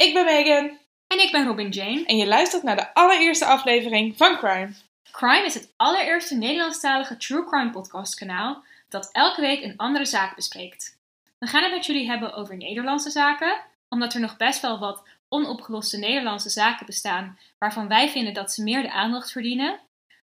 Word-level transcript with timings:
Ik 0.00 0.14
ben 0.14 0.24
Megan 0.24 0.78
En 1.06 1.20
ik 1.20 1.32
ben 1.32 1.46
Robin 1.46 1.68
Jane. 1.68 2.04
en 2.04 2.16
je 2.16 2.26
luistert 2.26 2.62
naar 2.62 2.76
de 2.76 2.94
allereerste 2.94 3.44
aflevering 3.44 4.16
van 4.16 4.36
Crime. 4.36 4.72
Crime 5.10 5.44
is 5.44 5.54
het 5.54 5.72
allereerste 5.76 6.36
Nederlandstalige 6.36 7.16
True 7.16 7.44
Crime 7.44 7.70
podcast 7.70 8.14
kanaal 8.14 8.64
dat 8.88 9.08
elke 9.12 9.40
week 9.40 9.62
een 9.62 9.76
andere 9.76 10.04
zaak 10.04 10.36
bespreekt. 10.36 10.98
We 11.38 11.46
gaan 11.46 11.62
het 11.62 11.72
met 11.72 11.86
jullie 11.86 12.06
hebben 12.06 12.34
over 12.34 12.56
Nederlandse 12.56 13.10
zaken, 13.10 13.60
omdat 13.88 14.14
er 14.14 14.20
nog 14.20 14.36
best 14.36 14.60
wel 14.60 14.78
wat 14.78 15.02
onopgeloste 15.28 15.98
Nederlandse 15.98 16.50
zaken 16.50 16.86
bestaan 16.86 17.38
waarvan 17.58 17.88
wij 17.88 18.08
vinden 18.08 18.34
dat 18.34 18.52
ze 18.52 18.62
meer 18.62 18.82
de 18.82 18.92
aandacht 18.92 19.32
verdienen. 19.32 19.80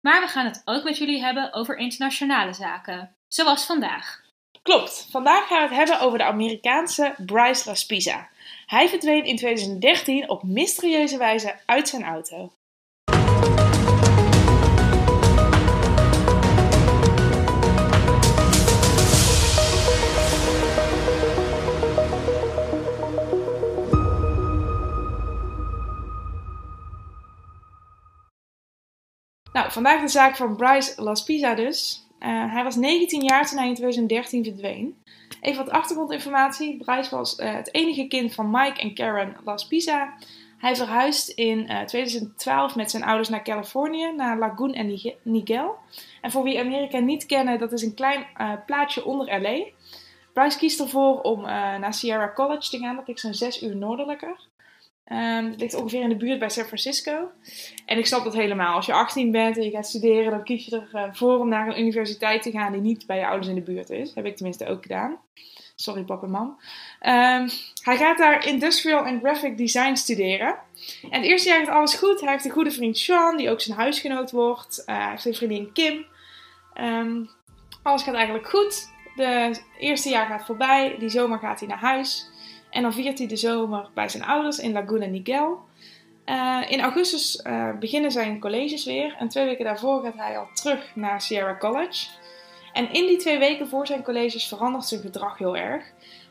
Maar 0.00 0.20
we 0.20 0.26
gaan 0.26 0.46
het 0.46 0.62
ook 0.64 0.84
met 0.84 0.98
jullie 0.98 1.22
hebben 1.22 1.52
over 1.52 1.76
internationale 1.76 2.52
zaken, 2.52 3.16
zoals 3.28 3.64
vandaag. 3.64 4.22
Klopt, 4.62 5.08
vandaag 5.10 5.46
gaan 5.46 5.68
we 5.68 5.74
het 5.74 5.76
hebben 5.76 6.06
over 6.06 6.18
de 6.18 6.24
Amerikaanse 6.24 7.14
Bryce 7.26 7.68
Laspisa. 7.68 8.28
Hij 8.66 8.88
verdween 8.88 9.24
in 9.24 9.36
2013 9.36 10.28
op 10.28 10.42
mysterieuze 10.42 11.18
wijze 11.18 11.54
uit 11.66 11.88
zijn 11.88 12.04
auto. 12.04 12.52
Nou, 29.52 29.72
vandaag 29.72 30.00
de 30.00 30.08
zaak 30.08 30.36
van 30.36 30.56
Bryce 30.56 31.02
Laspisa 31.02 31.54
dus. 31.54 32.06
Eh, 32.18 32.52
hij 32.52 32.64
was 32.64 32.76
19 32.76 33.22
jaar 33.22 33.46
toen 33.46 33.58
hij 33.58 33.68
in 33.68 33.74
2013 33.74 34.44
verdween. 34.44 34.96
Even 35.44 35.64
wat 35.64 35.74
achtergrondinformatie. 35.74 36.76
Bryce 36.76 37.16
was 37.16 37.36
eh, 37.36 37.54
het 37.54 37.74
enige 37.74 38.06
kind 38.08 38.34
van 38.34 38.50
Mike 38.50 38.80
en 38.80 38.94
Karen 38.94 39.36
Laspisa. 39.44 40.14
Hij 40.58 40.76
verhuisd 40.76 41.28
in 41.28 41.68
eh, 41.68 41.80
2012 41.84 42.74
met 42.74 42.90
zijn 42.90 43.04
ouders 43.04 43.28
naar 43.28 43.42
Californië, 43.42 44.12
naar 44.16 44.38
Lagoon 44.38 44.72
en 44.74 44.86
Nige- 44.86 45.16
Niguel. 45.22 45.74
En 46.20 46.30
voor 46.30 46.42
wie 46.42 46.58
Amerika 46.60 46.98
niet 46.98 47.26
kennen, 47.26 47.58
dat 47.58 47.72
is 47.72 47.82
een 47.82 47.94
klein 47.94 48.26
eh, 48.36 48.52
plaatsje 48.66 49.04
onder 49.04 49.40
LA. 49.40 49.64
Bryce 50.32 50.58
kiest 50.58 50.80
ervoor 50.80 51.20
om 51.20 51.38
eh, 51.40 51.46
naar 51.76 51.94
Sierra 51.94 52.32
College 52.34 52.70
te 52.70 52.78
gaan. 52.78 52.96
Dat 52.96 53.06
ligt 53.08 53.20
zo'n 53.20 53.34
6 53.34 53.62
uur 53.62 53.76
noordelijker. 53.76 54.40
Ehm, 55.04 55.44
het 55.44 55.60
ligt 55.60 55.74
ongeveer 55.74 56.02
in 56.02 56.08
de 56.08 56.16
buurt 56.16 56.38
bij 56.38 56.48
San 56.48 56.64
Francisco. 56.64 57.30
En 57.86 57.98
ik 57.98 58.06
snap 58.06 58.24
dat 58.24 58.34
helemaal. 58.34 58.74
Als 58.74 58.86
je 58.86 58.92
18 58.92 59.30
bent 59.30 59.56
en 59.56 59.64
je 59.64 59.70
gaat 59.70 59.86
studeren, 59.86 60.30
dan 60.30 60.44
kies 60.44 60.66
je 60.66 60.88
ervoor 60.92 61.38
om 61.38 61.48
naar 61.48 61.68
een 61.68 61.80
universiteit 61.80 62.42
te 62.42 62.50
gaan 62.50 62.72
die 62.72 62.80
niet 62.80 63.06
bij 63.06 63.18
je 63.18 63.26
ouders 63.26 63.48
in 63.48 63.54
de 63.54 63.60
buurt 63.72 63.90
is. 63.90 64.14
Heb 64.14 64.24
ik 64.24 64.36
tenminste 64.36 64.66
ook 64.66 64.82
gedaan. 64.82 65.18
Sorry, 65.76 66.02
papa 66.02 66.24
en 66.24 66.30
mam. 66.30 66.58
Ehm, 67.00 67.48
hij 67.82 67.96
gaat 67.96 68.18
daar 68.18 68.46
Industrial 68.46 69.04
and 69.04 69.20
Graphic 69.22 69.56
Design 69.56 69.94
studeren. 69.94 70.56
En 71.10 71.20
het 71.20 71.24
eerste 71.24 71.48
jaar 71.48 71.64
gaat 71.64 71.74
alles 71.74 71.94
goed. 71.94 72.20
Hij 72.20 72.30
heeft 72.30 72.44
een 72.44 72.50
goede 72.50 72.70
vriend 72.70 72.98
Sean, 72.98 73.36
die 73.36 73.50
ook 73.50 73.60
zijn 73.60 73.78
huisgenoot 73.78 74.30
wordt. 74.30 74.84
Eh, 74.84 74.96
hij 74.96 75.10
heeft 75.10 75.24
een 75.24 75.34
vriendin 75.34 75.72
Kim. 75.72 76.06
Ehm, 76.74 77.24
alles 77.82 78.02
gaat 78.02 78.14
eigenlijk 78.14 78.48
goed. 78.48 78.92
De 79.14 79.60
eerste 79.78 80.08
jaar 80.08 80.26
gaat 80.26 80.44
voorbij. 80.44 80.96
Die 80.98 81.08
zomer 81.08 81.38
gaat 81.38 81.58
hij 81.58 81.68
naar 81.68 81.78
huis. 81.78 82.30
En 82.74 82.82
dan 82.82 82.92
viert 82.92 83.18
hij 83.18 83.26
de 83.26 83.36
zomer 83.36 83.88
bij 83.94 84.08
zijn 84.08 84.24
ouders 84.24 84.58
in 84.58 84.72
Laguna 84.72 85.06
Niguel. 85.06 85.58
Eh, 86.24 86.60
in 86.68 86.80
augustus 86.80 87.42
eh, 87.42 87.70
beginnen 87.78 88.10
zijn 88.10 88.40
colleges 88.40 88.84
weer. 88.84 89.16
En 89.18 89.28
twee 89.28 89.44
weken 89.44 89.64
daarvoor 89.64 90.02
gaat 90.02 90.16
hij 90.16 90.38
al 90.38 90.48
terug 90.54 90.90
naar 90.94 91.20
Sierra 91.20 91.56
College. 91.56 92.06
En 92.72 92.92
in 92.92 93.06
die 93.06 93.16
twee 93.16 93.38
weken 93.38 93.68
voor 93.68 93.86
zijn 93.86 94.02
colleges 94.02 94.48
verandert 94.48 94.84
zijn 94.84 95.00
gedrag 95.00 95.38
heel 95.38 95.56
erg. 95.56 95.84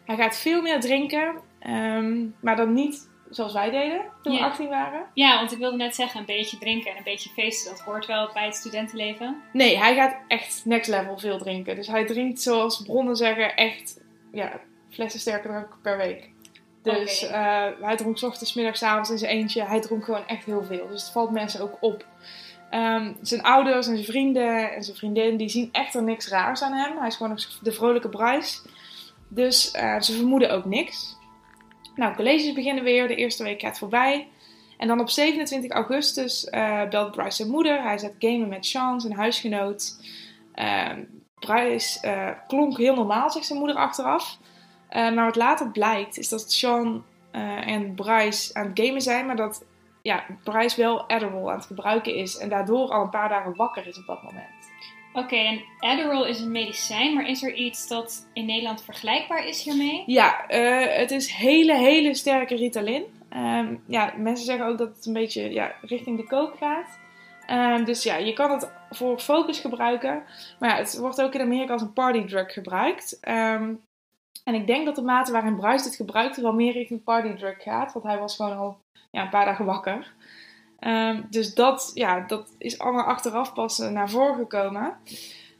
Hij 0.05 0.15
gaat 0.15 0.37
veel 0.37 0.61
meer 0.61 0.79
drinken, 0.79 1.35
ehm, 1.59 2.25
maar 2.39 2.55
dan 2.55 2.73
niet 2.73 3.09
zoals 3.29 3.53
wij 3.53 3.69
deden 3.69 4.01
toen 4.21 4.33
we 4.33 4.39
Ja. 4.39 4.45
18 4.45 4.69
waren. 4.69 5.05
Ja, 5.13 5.37
want 5.37 5.51
ik 5.51 5.57
wilde 5.57 5.77
net 5.77 5.95
zeggen, 5.95 6.19
een 6.19 6.25
beetje 6.25 6.57
drinken 6.57 6.91
en 6.91 6.97
een 6.97 7.03
beetje 7.03 7.29
feesten, 7.29 7.71
dat 7.71 7.81
hoort 7.81 8.05
wel 8.05 8.29
bij 8.33 8.45
het 8.45 8.55
studentenleven. 8.55 9.41
Nee, 9.53 9.77
hij 9.77 9.95
gaat 9.95 10.15
echt 10.27 10.61
next 10.65 10.89
level 10.89 11.17
veel 11.17 11.37
drinken. 11.37 11.75
Dus 11.75 11.87
hij 11.87 12.05
drinkt, 12.05 12.41
zoals 12.41 12.81
bronnen 12.81 13.15
zeggen, 13.15 13.55
echt 13.55 14.01
ja, 14.31 14.59
flessen 14.89 15.19
sterkerdrank 15.19 15.77
per 15.81 15.97
week. 15.97 16.32
Dus 16.83 17.23
Oké. 17.23 17.33
eh, 17.33 17.67
hij 17.81 17.95
dronk 17.95 18.17
's 18.17 18.23
ochtends, 18.23 18.53
middags, 18.53 18.83
avonds 18.83 19.09
in 19.09 19.17
zijn 19.17 19.31
eentje. 19.31 19.63
Hij 19.63 19.81
dronk 19.81 20.05
gewoon 20.05 20.27
echt 20.27 20.45
heel 20.45 20.63
veel. 20.63 20.87
Dus 20.87 21.01
het 21.01 21.11
valt 21.11 21.31
mensen 21.31 21.61
ook 21.61 21.77
op. 21.79 22.05
Ehm, 22.69 23.13
zijn 23.21 23.43
ouders 23.43 23.87
en 23.87 23.93
zijn 23.93 24.05
vrienden 24.05 24.73
en 24.73 24.83
zijn 24.83 24.97
vriendin, 24.97 25.37
die 25.37 25.49
zien 25.49 25.69
echt 25.71 25.95
er 25.95 26.03
niks 26.03 26.27
raars 26.27 26.61
aan 26.61 26.73
hem. 26.73 26.97
Hij 26.97 27.07
is 27.07 27.15
gewoon 27.15 27.37
de 27.61 27.71
vrolijke 27.71 28.09
Bryce. 28.09 28.61
Dus 29.27 29.71
eh, 29.71 29.99
ze 29.99 30.13
vermoeden 30.13 30.51
ook 30.51 30.65
niks. 30.65 31.17
Nou, 31.95 32.15
colleges 32.15 32.53
beginnen 32.53 32.83
weer. 32.83 33.07
De 33.07 33.15
eerste 33.15 33.43
week 33.43 33.61
gaat 33.61 33.77
voorbij. 33.77 34.27
En 34.77 34.87
dan 34.87 34.99
op 34.99 35.09
27 35.09 35.71
augustus 35.71 36.45
eh, 36.45 36.89
belt 36.89 37.11
Bryce 37.11 37.35
zijn 37.35 37.49
moeder. 37.49 37.81
Hij 37.81 37.97
zet 37.97 38.15
gamen 38.19 38.47
met 38.47 38.65
Sean, 38.65 39.01
zijn 39.01 39.13
huisgenoot. 39.13 39.97
Ehm, 40.53 41.03
Bryce 41.39 41.99
klonk 42.47 42.77
heel 42.77 42.95
normaal, 42.95 43.29
zegt 43.29 43.45
zijn 43.45 43.59
moeder 43.59 43.77
achteraf. 43.77 44.37
Eh, 44.93 45.11
maar 45.11 45.25
wat 45.25 45.35
later 45.35 45.71
blijkt, 45.71 46.17
is 46.17 46.29
dat 46.29 46.51
Sean 46.51 47.03
eh, 47.31 47.67
en 47.67 47.95
Bryce 47.95 48.53
aan 48.53 48.67
het 48.67 48.79
gamen 48.79 49.01
zijn. 49.01 49.25
Maar 49.25 49.35
dat 49.35 49.65
ja, 50.01 50.25
Bryce 50.43 50.81
wel 50.81 51.09
Adderall 51.09 51.49
aan 51.49 51.57
het 51.57 51.65
gebruiken 51.65 52.15
is. 52.15 52.37
En 52.37 52.49
daardoor 52.49 52.89
al 52.89 53.01
een 53.03 53.09
paar 53.09 53.29
dagen 53.29 53.55
wakker 53.55 53.87
is 53.87 53.97
op 53.97 54.05
dat 54.05 54.23
moment. 54.23 54.71
Oké, 55.13 55.35
en 55.35 55.61
Adderall 55.79 56.29
is 56.29 56.39
een 56.39 56.51
medicijn, 56.51 57.13
maar 57.13 57.27
is 57.27 57.43
er 57.43 57.53
iets 57.53 57.87
dat 57.87 58.29
in 58.33 58.45
Nederland 58.45 58.83
vergelijkbaar 58.83 59.47
is 59.47 59.63
hiermee? 59.63 60.03
Ja, 60.05 60.47
eh, 60.47 60.97
het 60.97 61.11
is 61.11 61.31
hele, 61.31 61.77
hele 61.77 62.13
sterke 62.13 62.55
Ritalin. 62.55 63.03
Ehm, 63.29 63.75
ja, 63.87 64.13
mensen 64.17 64.45
zeggen 64.45 64.65
ook 64.65 64.77
dat 64.77 64.95
het 64.95 65.05
een 65.05 65.13
beetje 65.13 65.51
ja, 65.51 65.75
richting 65.81 66.17
de 66.17 66.27
kook 66.27 66.57
gaat. 66.57 66.99
Ehm, 67.45 67.83
dus 67.83 68.03
ja, 68.03 68.15
je 68.15 68.33
kan 68.33 68.51
het 68.51 68.71
voor 68.89 69.19
focus 69.19 69.59
gebruiken. 69.59 70.23
Maar 70.59 70.69
ja, 70.69 70.75
het 70.75 70.97
wordt 70.97 71.21
ook 71.21 71.33
in 71.33 71.41
Amerika 71.41 71.73
als 71.73 71.81
een 71.81 71.93
partydrug 71.93 72.53
gebruikt. 72.53 73.17
Ehm, 73.21 73.73
en 74.43 74.53
ik 74.53 74.67
denk 74.67 74.85
dat 74.85 74.95
de 74.95 75.01
mate 75.01 75.31
waarin 75.31 75.55
Bryce 75.55 75.83
dit 75.83 75.95
gebruikte 75.95 76.41
wel 76.41 76.53
meer 76.53 76.73
richting 76.73 77.03
partydrug 77.03 77.63
gaat. 77.63 77.93
Want 77.93 78.05
hij 78.05 78.19
was 78.19 78.35
gewoon 78.35 78.57
al 78.57 78.79
ja, 79.11 79.21
een 79.21 79.29
paar 79.29 79.45
dagen 79.45 79.65
wakker. 79.65 80.13
Ehm, 80.79 81.21
dus 81.29 81.53
dat, 81.53 81.91
ja, 81.93 82.19
dat 82.19 82.55
is 82.57 82.79
allemaal 82.79 83.05
achteraf 83.05 83.53
pas 83.53 83.79
eh, 83.79 83.89
naar 83.89 84.09
voren 84.09 84.35
gekomen. 84.35 84.97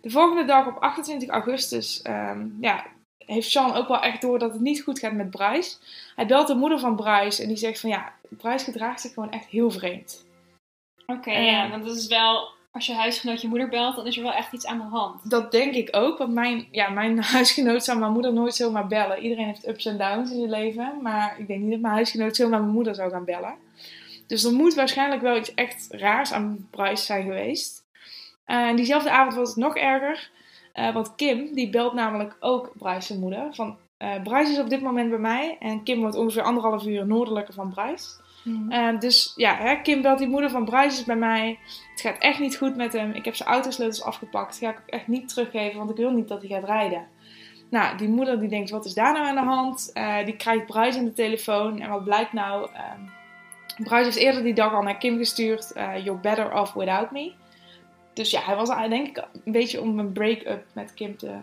De 0.02 0.10
volgende 0.10 0.46
dag 0.46 0.68
op 0.68 0.78
28 0.78 1.30
augustus 1.30 2.02
ehm, 2.02 2.48
ja, 2.62 2.86
heeft 3.26 3.50
Sean 3.50 3.74
ook 3.74 3.88
wel 3.88 4.02
echt 4.02 4.22
door 4.22 4.40
dat 4.40 4.52
het 4.52 4.62
niet 4.62 4.82
goed 4.82 5.00
gaat 5.00 5.14
met 5.14 5.30
Bryce. 5.30 5.78
Hij 6.16 6.26
belt 6.28 6.48
de 6.48 6.56
moeder 6.56 6.80
van 6.80 6.96
Bryce 6.96 7.42
en 7.42 7.48
die 7.48 7.58
zegt 7.58 7.80
van 7.80 7.90
ja, 7.90 8.14
Bryce 8.30 8.66
gedraagt 8.66 9.02
zich 9.02 9.14
gewoon 9.14 9.32
echt 9.32 9.46
heel 9.46 9.72
vreemd. 9.72 10.26
Oké, 11.06 11.32
Eh. 11.32 11.46
ja, 11.46 11.70
want 11.70 11.86
dat 11.86 11.96
is 11.96 12.08
wel, 12.08 12.48
als 12.74 12.86
je 12.86 12.94
huisgenoot 12.94 13.42
je 13.42 13.48
moeder 13.48 13.70
belt, 13.70 13.96
dan 13.96 14.08
is 14.08 14.18
er 14.18 14.24
wel 14.24 14.34
echt 14.34 14.54
iets 14.54 14.66
aan 14.66 14.78
de 14.78 14.84
hand. 14.84 15.30
Dat 15.30 15.52
denk 15.52 15.74
ik 15.74 15.90
ook, 15.92 16.18
want 16.18 16.34
mijn, 16.34 16.68
ja, 16.72 16.90
mijn 16.90 17.24
huisgenoot 17.38 17.84
zou 17.84 18.00
mijn 18.00 18.12
moeder 18.12 18.34
nooit 18.34 18.56
zomaar 18.56 18.88
bellen. 18.88 19.20
Iedereen 19.20 19.46
heeft 19.46 19.68
ups 19.68 19.86
en 19.86 19.98
downs 19.98 20.32
in 20.32 20.38
zijn 20.38 20.50
leven, 20.50 21.00
maar 21.02 21.36
ik 21.40 21.48
denk 21.48 21.62
niet 21.62 21.72
dat 21.72 21.80
mijn 21.80 21.94
huisgenoot 21.94 22.36
zomaar 22.36 22.60
mijn 22.60 22.74
moeder 22.74 22.96
zou 22.96 23.12
gaan 23.12 23.26
bellen. 23.26 23.56
Dus 24.28 24.44
er 24.44 24.54
moet 24.54 24.74
waarschijnlijk 24.74 25.22
wel 25.22 25.38
iets 25.38 25.54
echt 25.54 25.88
raars 25.90 26.32
aan 26.32 26.68
Bryce 26.72 27.04
zijn 27.04 27.24
geweest. 27.24 27.84
Eh, 28.46 28.58
En 28.68 28.76
diezelfde 28.76 29.12
avond 29.12 29.36
was 29.36 29.50
het 29.50 29.58
nog 29.58 29.76
erger, 29.76 30.32
eh, 30.74 30.94
want 30.94 31.16
Kim 31.16 31.54
die 31.54 31.70
belt 31.70 31.94
namelijk 31.94 32.38
ook 32.40 32.72
Bryce 32.78 33.02
zijn 33.08 33.20
moeder. 33.20 33.48
Van, 33.52 33.78
eh, 33.98 34.22
Bryce 34.24 34.52
is 34.52 34.60
op 34.60 34.70
dit 34.70 34.82
moment 34.82 35.10
bij 35.10 35.20
mij 35.20 35.58
en 35.60 35.84
Kim 35.84 36.00
wordt 36.00 36.16
ongeveer 36.16 36.44
anderhalf 36.44 36.86
uur 36.86 37.06
noordelijker 37.06 37.54
van 37.54 37.74
Bryce. 37.74 38.22
Eh, 38.70 39.00
dus 39.00 39.34
ja, 39.36 39.56
hè, 39.56 39.76
Kim 39.82 40.02
belt 40.02 40.18
die 40.20 40.28
moeder 40.28 40.50
van 40.50 40.66
Bryce 40.66 41.00
is 41.00 41.04
bij 41.04 41.16
mij. 41.16 41.60
Het 41.92 42.02
gaat 42.02 42.18
echt 42.18 42.40
niet 42.40 42.58
goed 42.58 42.76
met 42.76 42.94
hem. 42.94 43.12
Ik 43.12 43.26
heb 43.26 43.36
zijn 43.36 43.50
autosleutels 43.50 44.04
afgepakt. 44.04 44.60
Die 44.60 44.68
ga 44.68 44.74
ik 44.74 44.80
ook 44.82 44.90
echt 44.90 45.08
niet 45.08 45.30
teruggeven, 45.30 45.78
want 45.78 45.90
ik 45.90 45.96
wil 45.96 46.12
niet 46.12 46.28
dat 46.28 46.42
hij 46.42 46.50
gaat 46.50 46.70
rijden. 46.70 47.08
Nou, 47.70 47.98
die 47.98 48.10
moeder 48.10 48.40
die 48.40 48.50
denkt, 48.50 48.70
wat 48.70 48.86
is 48.86 48.94
daar 48.94 49.14
nou 49.14 49.26
aan 49.26 49.36
de 49.36 49.52
hand? 49.52 49.92
Eh, 49.94 50.26
die 50.26 50.36
krijgt 50.36 50.66
Bryce 50.66 50.98
in 50.98 51.06
de 51.06 51.14
telefoon. 51.14 51.80
En 51.80 51.90
wat 51.90 52.04
blijkt 52.04 52.34
nou? 52.34 52.70
ehm 52.74 53.02
Bryce 53.84 54.04
heeft 54.04 54.16
eerder 54.16 54.44
die 54.44 54.54
dag 54.54 54.74
al 54.74 54.82
naar 54.82 54.98
Kim 54.98 55.18
gestuurd. 55.18 55.72
eh, 55.72 56.06
You're 56.06 56.20
better 56.20 56.54
off 56.60 56.74
without 56.74 57.12
me. 57.12 57.32
Dus 58.14 58.32
ja, 58.32 58.42
hij 58.42 58.56
was 58.56 58.70
denk 58.90 59.08
ik 59.08 59.24
een 59.46 59.52
beetje 59.52 59.82
om 59.82 60.00
een 60.00 60.12
break-up 60.12 60.66
met 60.74 60.94
Kim 60.94 61.18
te 61.18 61.36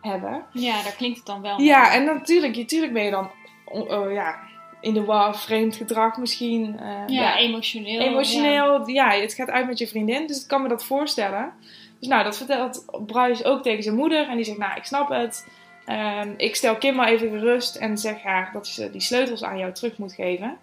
hebben. 0.00 0.44
Ja, 0.52 0.82
daar 0.82 0.94
klinkt 0.96 1.16
het 1.16 1.26
dan 1.26 1.42
wel. 1.42 1.60
Ja, 1.60 1.92
en 1.94 2.04
natuurlijk, 2.04 2.56
natuurlijk 2.56 2.92
ben 2.92 3.04
je 3.04 3.10
dan 3.10 3.30
oh, 3.64 4.12
ja, 4.12 4.38
in 4.80 4.94
de 4.94 5.04
war, 5.04 5.36
vreemd 5.36 5.76
gedrag 5.76 6.16
misschien. 6.16 6.78
eh, 6.78 7.02
ja, 7.06 7.36
emotioneel. 7.36 8.00
Emotioneel, 8.00 8.88
ja. 8.88 9.10
het 9.10 9.34
gaat 9.34 9.50
uit 9.50 9.66
met 9.66 9.78
je 9.78 9.88
vriendin, 9.88 10.26
dus 10.26 10.42
ik 10.42 10.48
kan 10.48 10.62
me 10.62 10.68
dat 10.68 10.84
voorstellen. 10.84 11.52
Dus 11.98 12.08
nou, 12.08 12.24
dat 12.24 12.36
vertelt 12.36 12.84
Bryce 13.06 13.44
ook 13.44 13.62
tegen 13.62 13.82
zijn 13.82 13.94
moeder. 13.94 14.28
En 14.28 14.36
die 14.36 14.44
zegt, 14.44 14.58
nou, 14.58 14.76
ik 14.76 14.84
snap 14.84 15.08
het. 15.08 15.46
Ehm, 15.84 16.32
ik 16.36 16.56
stel 16.56 16.76
Kim 16.76 16.94
maar 16.94 17.08
even 17.08 17.30
gerust 17.30 17.76
en 17.76 17.98
zeg 17.98 18.22
haar 18.22 18.50
dat 18.52 18.66
ze 18.66 18.90
die 18.90 19.00
sleutels 19.00 19.44
aan 19.44 19.58
jou 19.58 19.72
terug 19.72 19.98
moet 19.98 20.12
geven. 20.12 20.58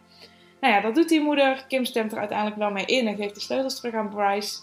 Nou 0.61 0.73
ja, 0.73 0.81
dat 0.81 0.95
doet 0.95 1.09
die 1.09 1.21
moeder. 1.21 1.65
Kim 1.67 1.85
stemt 1.85 2.11
er 2.11 2.17
uiteindelijk 2.17 2.57
wel 2.57 2.71
mee 2.71 2.85
in 2.85 3.07
en 3.07 3.15
geeft 3.15 3.35
de 3.35 3.41
sleutels 3.41 3.79
terug 3.79 3.93
aan 3.93 4.09
Bryce. 4.09 4.59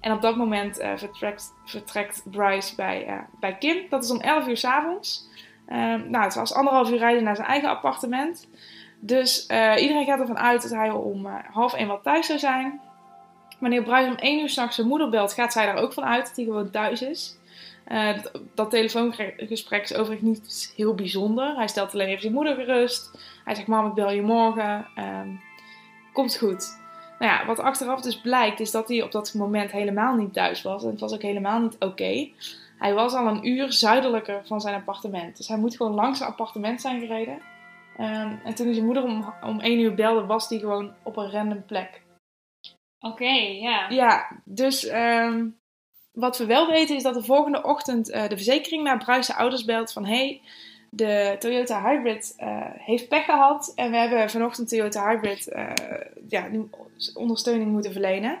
En 0.00 0.12
op 0.12 0.22
dat 0.22 0.36
moment 0.36 0.78
eh, 0.78 0.92
vertrekt, 0.96 1.52
vertrekt 1.64 2.22
Bryce 2.30 2.74
bij, 2.74 3.06
eh, 3.06 3.18
bij 3.40 3.56
Kim. 3.58 3.76
Dat 3.90 4.04
is 4.04 4.10
om 4.10 4.20
11 4.20 4.48
uur 4.48 4.56
s'avonds. 4.56 5.28
Um, 5.68 6.10
nou, 6.10 6.24
het 6.24 6.34
was 6.34 6.54
anderhalf 6.54 6.90
uur 6.90 6.98
rijden 6.98 7.24
naar 7.24 7.36
zijn 7.36 7.48
eigen 7.48 7.68
appartement. 7.68 8.48
Dus 9.00 9.48
uh, 9.50 9.74
iedereen 9.80 10.04
gaat 10.04 10.20
ervan 10.20 10.38
uit 10.38 10.62
dat 10.62 10.70
hij 10.70 10.90
om 10.90 11.26
uh, 11.26 11.34
half 11.50 11.74
één 11.74 11.86
wel 11.86 12.00
thuis 12.02 12.26
zou 12.26 12.38
zijn. 12.38 12.80
Wanneer 13.58 13.82
Bryce 13.82 14.08
om 14.08 14.14
één 14.14 14.40
uur 14.40 14.48
s'nachts 14.48 14.74
zijn 14.74 14.88
moeder 14.88 15.10
belt, 15.10 15.32
gaat 15.32 15.52
zij 15.52 15.66
daar 15.66 15.76
ook 15.76 15.92
van 15.92 16.04
uit 16.04 16.26
dat 16.26 16.36
hij 16.36 16.44
gewoon 16.44 16.70
thuis 16.70 17.02
is. 17.02 17.36
Uh, 17.88 18.08
dat, 18.54 18.70
telefoongesprek 18.70 19.82
is 19.82 19.94
overigens 19.94 20.28
niet 20.28 20.72
heel 20.76 20.94
bijzonder. 20.94 21.56
Hij 21.56 21.68
stelt 21.68 21.94
alleen 21.94 22.08
even 22.08 22.20
zijn 22.20 22.32
moeder 22.32 22.54
gerust. 22.54 23.10
Hij 23.44 23.54
zegt: 23.54 23.66
Mam, 23.66 23.86
ik 23.86 23.94
bel 23.94 24.10
je 24.10 24.22
morgen. 24.22 24.86
Um, 24.98 25.40
komt 26.12 26.36
goed. 26.36 26.78
Nou 27.18 27.32
ja, 27.32 27.46
wat 27.46 27.60
achteraf 27.60 28.00
dus 28.00 28.20
blijkt, 28.20 28.60
is 28.60 28.70
dat 28.70 28.88
hij 28.88 29.02
op 29.02 29.12
dat 29.12 29.34
moment 29.34 29.70
helemaal 29.70 30.14
niet 30.14 30.32
thuis 30.32 30.62
was. 30.62 30.82
En 30.82 30.90
het 30.90 31.00
was 31.00 31.12
ook 31.14 31.22
helemaal 31.22 31.60
niet 31.60 31.76
oké. 31.78 32.28
Hij 32.78 32.94
was 32.94 33.12
al 33.12 33.26
een 33.26 33.48
uur 33.48 33.72
zuidelijker 33.72 34.40
van 34.44 34.60
zijn 34.60 34.74
appartement. 34.74 35.36
Dus 35.36 35.48
hij 35.48 35.58
moet 35.58 35.76
gewoon 35.76 35.94
langs 35.94 36.18
zijn 36.18 36.30
appartement 36.30 36.80
zijn 36.80 37.00
gereden. 37.00 37.38
Um, 38.00 38.40
en 38.44 38.54
toen 38.54 38.74
zijn 38.74 38.86
moeder 38.86 39.02
om, 39.02 39.34
om 39.42 39.60
één 39.60 39.80
uur 39.80 39.94
belde, 39.94 40.26
was 40.26 40.48
hij 40.48 40.58
gewoon 40.58 40.94
op 41.02 41.16
een 41.16 41.30
random 41.30 41.64
plek. 41.64 42.02
Oké, 43.00 43.12
okay, 43.12 43.58
ja. 43.58 43.88
Ja, 43.88 44.40
dus 44.44 44.92
um, 44.92 45.58
wat 46.12 46.38
we 46.38 46.46
wel 46.46 46.66
weten 46.66 46.96
is 46.96 47.02
dat 47.02 47.14
de 47.14 47.22
volgende 47.22 47.62
ochtend 47.62 48.10
uh, 48.10 48.28
de 48.28 48.36
verzekering 48.36 48.82
naar 48.82 48.98
Bruis 48.98 49.32
ouders 49.32 49.64
belt 49.64 49.92
van... 49.92 50.04
Hey, 50.04 50.40
de 50.90 51.36
Toyota 51.38 51.82
Hybrid 51.82 52.34
uh, 52.38 52.60
heeft 52.72 53.08
pech 53.08 53.24
gehad 53.24 53.72
en 53.74 53.90
we 53.90 53.96
hebben 53.96 54.30
vanochtend 54.30 54.68
Toyota 54.68 55.08
Hybrid 55.08 55.52
uh, 55.52 55.70
ja, 56.28 56.48
ondersteuning 57.14 57.70
moeten 57.70 57.92
verlenen. 57.92 58.38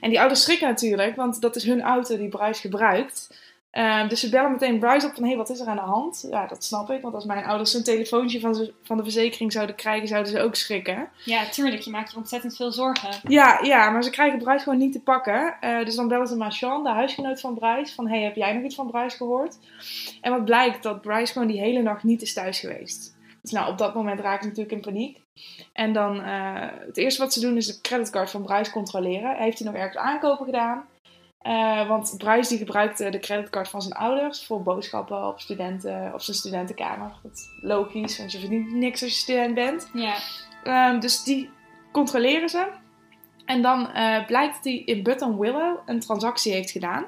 En 0.00 0.08
die 0.10 0.18
ouders 0.18 0.42
schrikken 0.42 0.68
natuurlijk, 0.68 1.16
want 1.16 1.40
dat 1.40 1.56
is 1.56 1.64
hun 1.64 1.82
auto 1.82 2.16
die 2.16 2.28
Bruis 2.28 2.60
gebruikt. 2.60 3.44
Uh, 3.76 4.08
dus 4.08 4.20
ze 4.20 4.28
bellen 4.28 4.50
meteen 4.50 4.78
Bryce 4.78 5.06
op 5.06 5.14
van, 5.14 5.22
hé, 5.22 5.28
hey, 5.28 5.36
wat 5.36 5.50
is 5.50 5.60
er 5.60 5.66
aan 5.66 5.76
de 5.76 5.82
hand? 5.82 6.26
Ja, 6.30 6.46
dat 6.46 6.64
snap 6.64 6.90
ik, 6.90 7.02
want 7.02 7.14
als 7.14 7.24
mijn 7.24 7.44
ouders 7.44 7.74
een 7.74 7.84
telefoontje 7.84 8.40
van, 8.40 8.54
ze, 8.54 8.72
van 8.82 8.96
de 8.96 9.02
verzekering 9.02 9.52
zouden 9.52 9.76
krijgen, 9.76 10.08
zouden 10.08 10.32
ze 10.32 10.40
ook 10.40 10.54
schrikken. 10.54 11.08
Ja, 11.24 11.48
tuurlijk, 11.48 11.82
je 11.82 11.90
maakt 11.90 12.10
je 12.10 12.16
ontzettend 12.16 12.56
veel 12.56 12.72
zorgen. 12.72 13.10
Ja, 13.28 13.58
ja 13.62 13.90
maar 13.90 14.02
ze 14.02 14.10
krijgen 14.10 14.38
Bryce 14.38 14.62
gewoon 14.62 14.78
niet 14.78 14.92
te 14.92 15.00
pakken. 15.00 15.56
Uh, 15.60 15.84
dus 15.84 15.96
dan 15.96 16.08
bellen 16.08 16.26
ze 16.26 16.36
maar 16.36 16.52
Sean, 16.52 16.82
de 16.82 16.90
huisgenoot 16.90 17.40
van 17.40 17.54
Bryce, 17.54 17.94
van, 17.94 18.08
hé, 18.08 18.14
hey, 18.14 18.24
heb 18.24 18.36
jij 18.36 18.52
nog 18.52 18.64
iets 18.64 18.74
van 18.74 18.90
Bryce 18.90 19.16
gehoord? 19.16 19.58
En 20.20 20.32
wat 20.32 20.44
blijkt, 20.44 20.82
dat 20.82 21.00
Bryce 21.00 21.32
gewoon 21.32 21.48
die 21.48 21.60
hele 21.60 21.82
nacht 21.82 22.02
niet 22.02 22.22
is 22.22 22.32
thuis 22.32 22.60
geweest. 22.60 23.16
Dus 23.42 23.50
nou, 23.50 23.70
op 23.70 23.78
dat 23.78 23.94
moment 23.94 24.20
raakt 24.20 24.42
ze 24.42 24.48
natuurlijk 24.48 24.76
in 24.76 24.92
paniek. 24.92 25.20
En 25.72 25.92
dan, 25.92 26.20
uh, 26.20 26.68
het 26.86 26.96
eerste 26.96 27.22
wat 27.22 27.32
ze 27.32 27.40
doen 27.40 27.56
is 27.56 27.66
de 27.66 27.80
creditcard 27.80 28.30
van 28.30 28.42
Bryce 28.42 28.70
controleren. 28.70 29.36
Heeft 29.36 29.58
hij 29.58 29.66
nog 29.66 29.76
ergens 29.76 29.96
aankopen 29.96 30.44
gedaan? 30.44 30.84
Uh, 31.42 31.88
want 31.88 32.14
Bryce 32.18 32.48
die 32.48 32.58
gebruikte 32.58 33.10
de 33.10 33.18
creditcard 33.18 33.68
van 33.68 33.82
zijn 33.82 33.94
ouders 33.94 34.46
voor 34.46 34.62
boodschappen 34.62 35.26
op 35.26 35.40
studenten 35.40 36.14
of 36.14 36.22
zijn 36.22 36.36
studentenkamer. 36.36 37.12
Dat 37.22 37.32
is 37.32 37.48
logisch, 37.60 38.18
want 38.18 38.32
je 38.32 38.38
verdient 38.38 38.72
niks 38.72 39.02
als 39.02 39.10
je 39.10 39.18
student 39.18 39.54
bent. 39.54 39.90
Ja. 39.92 40.14
Um, 40.90 41.00
dus 41.00 41.24
die 41.24 41.50
controleren 41.92 42.48
ze. 42.48 42.68
En 43.44 43.62
dan 43.62 43.80
uh, 43.80 44.26
blijkt 44.26 44.54
dat 44.54 44.64
hij 44.64 44.82
in 44.84 45.02
Button 45.02 45.38
Willow 45.38 45.78
een 45.86 46.00
transactie 46.00 46.52
heeft 46.52 46.70
gedaan. 46.70 47.06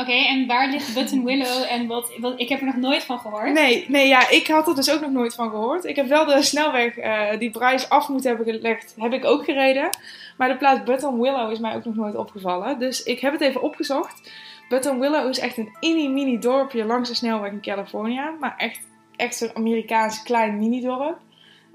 Oké, 0.00 0.12
en 0.12 0.46
waar 0.46 0.70
ligt 0.70 0.94
Button 0.94 1.24
Willow 1.24 1.64
en 1.68 1.86
wat, 1.86 2.12
wat, 2.20 2.40
Ik 2.40 2.48
heb 2.48 2.60
er 2.60 2.66
nog 2.66 2.76
nooit 2.76 3.04
van 3.04 3.18
gehoord. 3.18 3.52
Nee, 3.52 3.84
nee 3.88 4.08
ja, 4.08 4.30
ik 4.30 4.46
had 4.46 4.68
er 4.68 4.74
dus 4.74 4.90
ook 4.90 5.00
nog 5.00 5.10
nooit 5.10 5.34
van 5.34 5.50
gehoord. 5.50 5.84
Ik 5.84 5.96
heb 5.96 6.06
wel 6.06 6.24
de 6.24 6.42
snelweg 6.42 6.96
uh, 6.98 7.38
die 7.38 7.50
Bryce 7.50 7.88
af 7.88 8.08
moet 8.08 8.24
hebben 8.24 8.46
gelegd, 8.46 8.94
heb 8.98 9.12
ik 9.12 9.24
ook 9.24 9.44
gereden. 9.44 9.88
Maar 10.36 10.48
de 10.48 10.56
plaats 10.56 10.82
Button 10.82 11.20
Willow 11.20 11.50
is 11.50 11.58
mij 11.58 11.74
ook 11.74 11.84
nog 11.84 11.94
nooit 11.94 12.16
opgevallen. 12.16 12.78
Dus 12.78 13.02
ik 13.02 13.20
heb 13.20 13.32
het 13.32 13.40
even 13.40 13.62
opgezocht. 13.62 14.30
Button 14.68 15.00
Willow 15.00 15.28
is 15.28 15.38
echt 15.38 15.56
een 15.56 15.76
mini-mini 15.80 16.38
dorpje 16.38 16.84
langs 16.84 17.08
de 17.08 17.14
snelweg 17.14 17.50
in 17.50 17.60
Californië. 17.60 18.22
Maar 18.40 18.54
echt, 18.56 18.80
echt 19.16 19.36
zo'n 19.36 19.54
Amerikaans 19.56 20.22
klein 20.22 20.58
mini-dorp. 20.58 21.18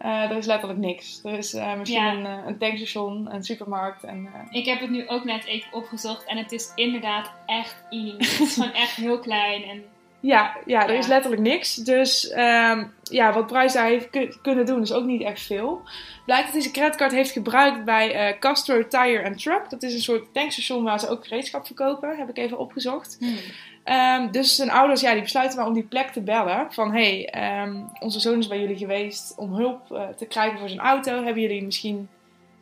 Uh, 0.03 0.31
er 0.31 0.37
is 0.37 0.45
letterlijk 0.45 0.79
niks. 0.79 1.19
Er 1.23 1.37
is 1.37 1.53
uh, 1.53 1.75
misschien 1.75 2.03
ja. 2.03 2.13
een, 2.13 2.25
uh, 2.25 2.47
een, 2.47 2.57
tankstation, 2.57 3.33
een 3.33 3.43
supermarkt. 3.43 4.03
En, 4.03 4.29
Ik 4.49 4.65
heb 4.65 4.79
het 4.79 4.89
nu 4.89 5.07
ook 5.07 5.23
net 5.23 5.45
even 5.45 5.73
opgezocht 5.73 6.25
en 6.25 6.37
het 6.37 6.51
is 6.51 6.71
inderdaad 6.75 7.31
echt 7.45 7.83
mini. 7.89 8.11
het 8.17 8.39
is 8.39 8.53
gewoon 8.53 8.73
echt 8.73 8.95
heel 8.95 9.19
klein. 9.19 9.63
En... 9.63 9.83
Ja, 10.19 10.57
ja, 10.65 10.83
er 10.87 10.93
ja. 10.93 10.99
is 10.99 11.07
letterlijk 11.07 11.41
niks. 11.41 11.75
Dus 11.75 12.31
um, 12.31 12.93
ja, 13.03 13.33
wat 13.33 13.47
Bryce 13.47 13.77
daar 13.77 13.87
heeft 13.87 14.09
kun 14.09 14.37
kunnen 14.41 14.65
doen 14.65 14.81
is 14.81 14.93
ook 14.93 15.05
niet 15.05 15.21
echt 15.21 15.41
veel. 15.41 15.81
Blijkt 16.25 16.43
dat 16.43 16.53
hij 16.53 16.61
zijn 16.61 16.73
creditcard 16.73 17.11
heeft 17.11 17.31
gebruikt 17.31 17.85
bij 17.85 18.37
Castro 18.39 18.87
Tire 18.87 19.25
and 19.25 19.41
Truck. 19.41 19.69
Dat 19.69 19.83
is 19.83 19.93
een 19.93 20.01
soort 20.01 20.33
tankstation 20.33 20.83
waar 20.83 20.99
ze 20.99 21.09
ook 21.09 21.27
gereedschap 21.27 21.65
verkopen. 21.65 22.17
Heb 22.17 22.29
ik 22.29 22.37
even 22.37 22.57
opgezocht. 22.57 23.15
Hmm. 23.19 23.37
Um, 23.85 24.31
dus 24.31 24.55
zijn 24.55 24.71
ouders 24.71 25.01
ja, 25.01 25.13
die 25.13 25.21
besluiten 25.21 25.57
maar 25.57 25.67
om 25.67 25.73
die 25.73 25.83
plek 25.83 26.09
te 26.09 26.21
bellen. 26.21 26.73
Van 26.73 26.93
hé, 26.93 27.27
hey, 27.29 27.63
um, 27.63 27.89
onze 27.99 28.19
zoon 28.19 28.39
is 28.39 28.47
bij 28.47 28.59
jullie 28.59 28.77
geweest 28.77 29.33
om 29.37 29.53
hulp 29.53 29.91
uh, 29.91 30.07
te 30.07 30.25
krijgen 30.25 30.59
voor 30.59 30.69
zijn 30.69 30.81
auto. 30.81 31.23
Hebben 31.23 31.41
jullie 31.41 31.63
misschien 31.63 32.09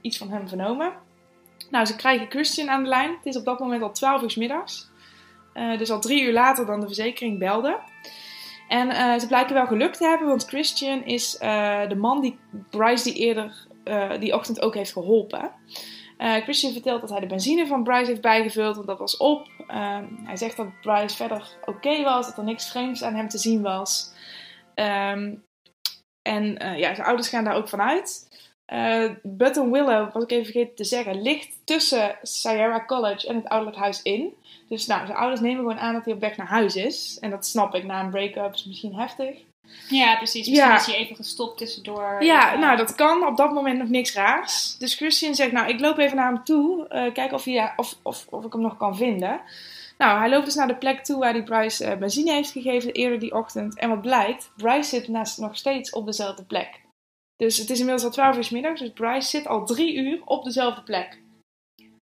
iets 0.01 0.18
van 0.18 0.31
hem 0.31 0.47
vernomen? 0.47 0.91
Nou, 1.69 1.85
ze 1.85 1.95
krijgen 1.95 2.29
Christian 2.29 2.69
aan 2.69 2.83
de 2.83 2.89
lijn. 2.89 3.09
Het 3.09 3.25
is 3.25 3.38
op 3.38 3.45
dat 3.45 3.59
moment 3.59 3.81
al 3.81 3.91
12 3.91 4.21
uur 4.21 4.33
middags. 4.38 4.89
Uh, 5.53 5.77
dus 5.77 5.89
al 5.89 6.00
drie 6.00 6.23
uur 6.23 6.33
later 6.33 6.65
dan 6.65 6.79
de 6.79 6.85
verzekering 6.85 7.39
belde. 7.39 7.77
En 8.68 8.88
uh, 8.88 9.19
ze 9.19 9.27
blijken 9.27 9.53
wel 9.53 9.68
geluk 9.68 9.95
te 9.95 10.07
hebben, 10.07 10.27
want 10.27 10.47
Christian 10.47 11.06
is 11.06 11.38
de 11.88 11.95
man 11.97 12.21
die 12.21 12.39
Bryce 12.69 13.03
die 13.03 13.13
eerder 13.13 13.68
die 14.19 14.35
ochtend 14.35 14.62
ook 14.62 14.75
heeft 14.75 14.91
geholpen. 14.91 15.51
Uh, 16.21 16.35
Christian 16.35 16.73
vertelt 16.73 17.01
dat 17.01 17.09
hij 17.09 17.19
de 17.19 17.25
benzine 17.25 17.68
van 17.68 17.83
Bryce 17.83 18.09
heeft 18.09 18.21
bijgevuld, 18.21 18.75
want 18.75 18.88
dat 18.88 19.00
was 19.00 19.18
op. 19.18 19.47
Uh, 19.68 20.00
hij 20.23 20.38
zegt 20.38 20.57
dat 20.57 20.81
Bryce 20.81 21.15
verder 21.15 21.57
oké 21.65 22.03
was, 22.03 22.25
dat 22.25 22.38
er 22.38 22.44
niks 22.44 22.69
vreemds 22.69 23.03
aan 23.03 23.15
hem 23.15 23.29
te 23.29 23.38
zien 23.38 23.62
was. 23.62 24.13
Um, 24.75 25.44
en 26.21 26.63
uh, 26.63 26.77
ja, 26.77 26.95
zijn 26.95 27.07
ouders 27.07 27.29
gaan 27.29 27.44
daar 27.44 27.56
ook 27.56 27.69
vanuit. 27.69 28.29
Uh, 28.73 29.12
Button 29.23 29.71
Willow, 29.71 30.13
wat 30.13 30.23
ik 30.23 30.31
even 30.31 30.45
vergeten 30.45 30.75
te 30.75 30.83
zeggen, 30.83 31.21
ligt 31.21 31.57
tussen 31.63 32.18
Sierra 32.21 32.85
College 32.85 33.27
en 33.27 33.35
het 33.35 33.47
ouderlijk 33.47 34.00
in. 34.03 34.33
Dus 34.68 34.85
nou, 34.85 35.06
zijn 35.06 35.18
ouders 35.18 35.41
nemen 35.41 35.59
gewoon 35.59 35.79
aan 35.79 35.94
dat 35.94 36.06
hij 36.06 36.13
op 36.13 36.19
weg 36.19 36.38
naar 36.38 36.47
huis 36.47 36.75
is. 36.75 37.18
En 37.19 37.29
dat 37.29 37.45
snap 37.45 37.75
ik, 37.75 37.83
na 37.83 38.00
een 38.00 38.09
break-up 38.09 38.53
is 38.53 38.65
misschien 38.65 38.95
heftig. 38.95 39.38
Ja, 39.89 40.15
precies. 40.18 40.47
Misschien 40.47 40.69
ja. 40.69 40.79
is 40.79 40.85
hij 40.85 40.95
even 40.95 41.15
gestopt 41.15 41.57
tussendoor. 41.57 42.23
Ja, 42.23 42.56
nou 42.56 42.77
dat 42.77 42.95
kan. 42.95 43.25
Op 43.25 43.38
dat 43.38 43.51
moment 43.51 43.77
nog 43.77 43.89
niks 43.89 44.13
raars. 44.13 44.77
Dus 44.77 44.95
Christian 44.95 45.35
zegt, 45.35 45.51
nou 45.51 45.68
ik 45.68 45.79
loop 45.79 45.97
even 45.97 46.18
naar 46.18 46.33
hem 46.33 46.44
toe. 46.44 46.85
Uh, 46.89 47.13
kijken 47.13 47.33
of, 47.33 47.44
hij, 47.44 47.73
of, 47.75 47.95
of, 48.01 48.25
of 48.29 48.45
ik 48.45 48.53
hem 48.53 48.62
nog 48.62 48.77
kan 48.77 48.95
vinden. 48.95 49.41
Nou, 49.97 50.19
hij 50.19 50.29
loopt 50.29 50.45
dus 50.45 50.56
naar 50.56 50.68
de 50.68 50.75
plek 50.75 51.03
toe 51.03 51.19
waar 51.19 51.33
die 51.33 51.44
Bryce 51.44 51.85
uh, 51.85 51.97
benzine 51.97 52.31
heeft 52.31 52.51
gegeven 52.51 52.91
eerder 52.91 53.19
die 53.19 53.35
ochtend. 53.35 53.77
En 53.77 53.89
wat 53.89 54.01
blijkt, 54.01 54.51
Bryce 54.57 54.89
zit 54.89 55.07
naast, 55.07 55.38
nog 55.38 55.57
steeds 55.57 55.91
op 55.91 56.06
dezelfde 56.06 56.44
plek. 56.44 56.81
Dus 57.35 57.57
het 57.57 57.69
is 57.69 57.79
inmiddels 57.79 58.06
al 58.06 58.12
12 58.12 58.38
uur 58.38 58.47
middags, 58.51 58.79
dus 58.79 58.91
Bryce 58.91 59.29
zit 59.29 59.47
al 59.47 59.65
drie 59.65 59.95
uur 59.95 60.21
op 60.25 60.44
dezelfde 60.44 60.81
plek. 60.81 61.21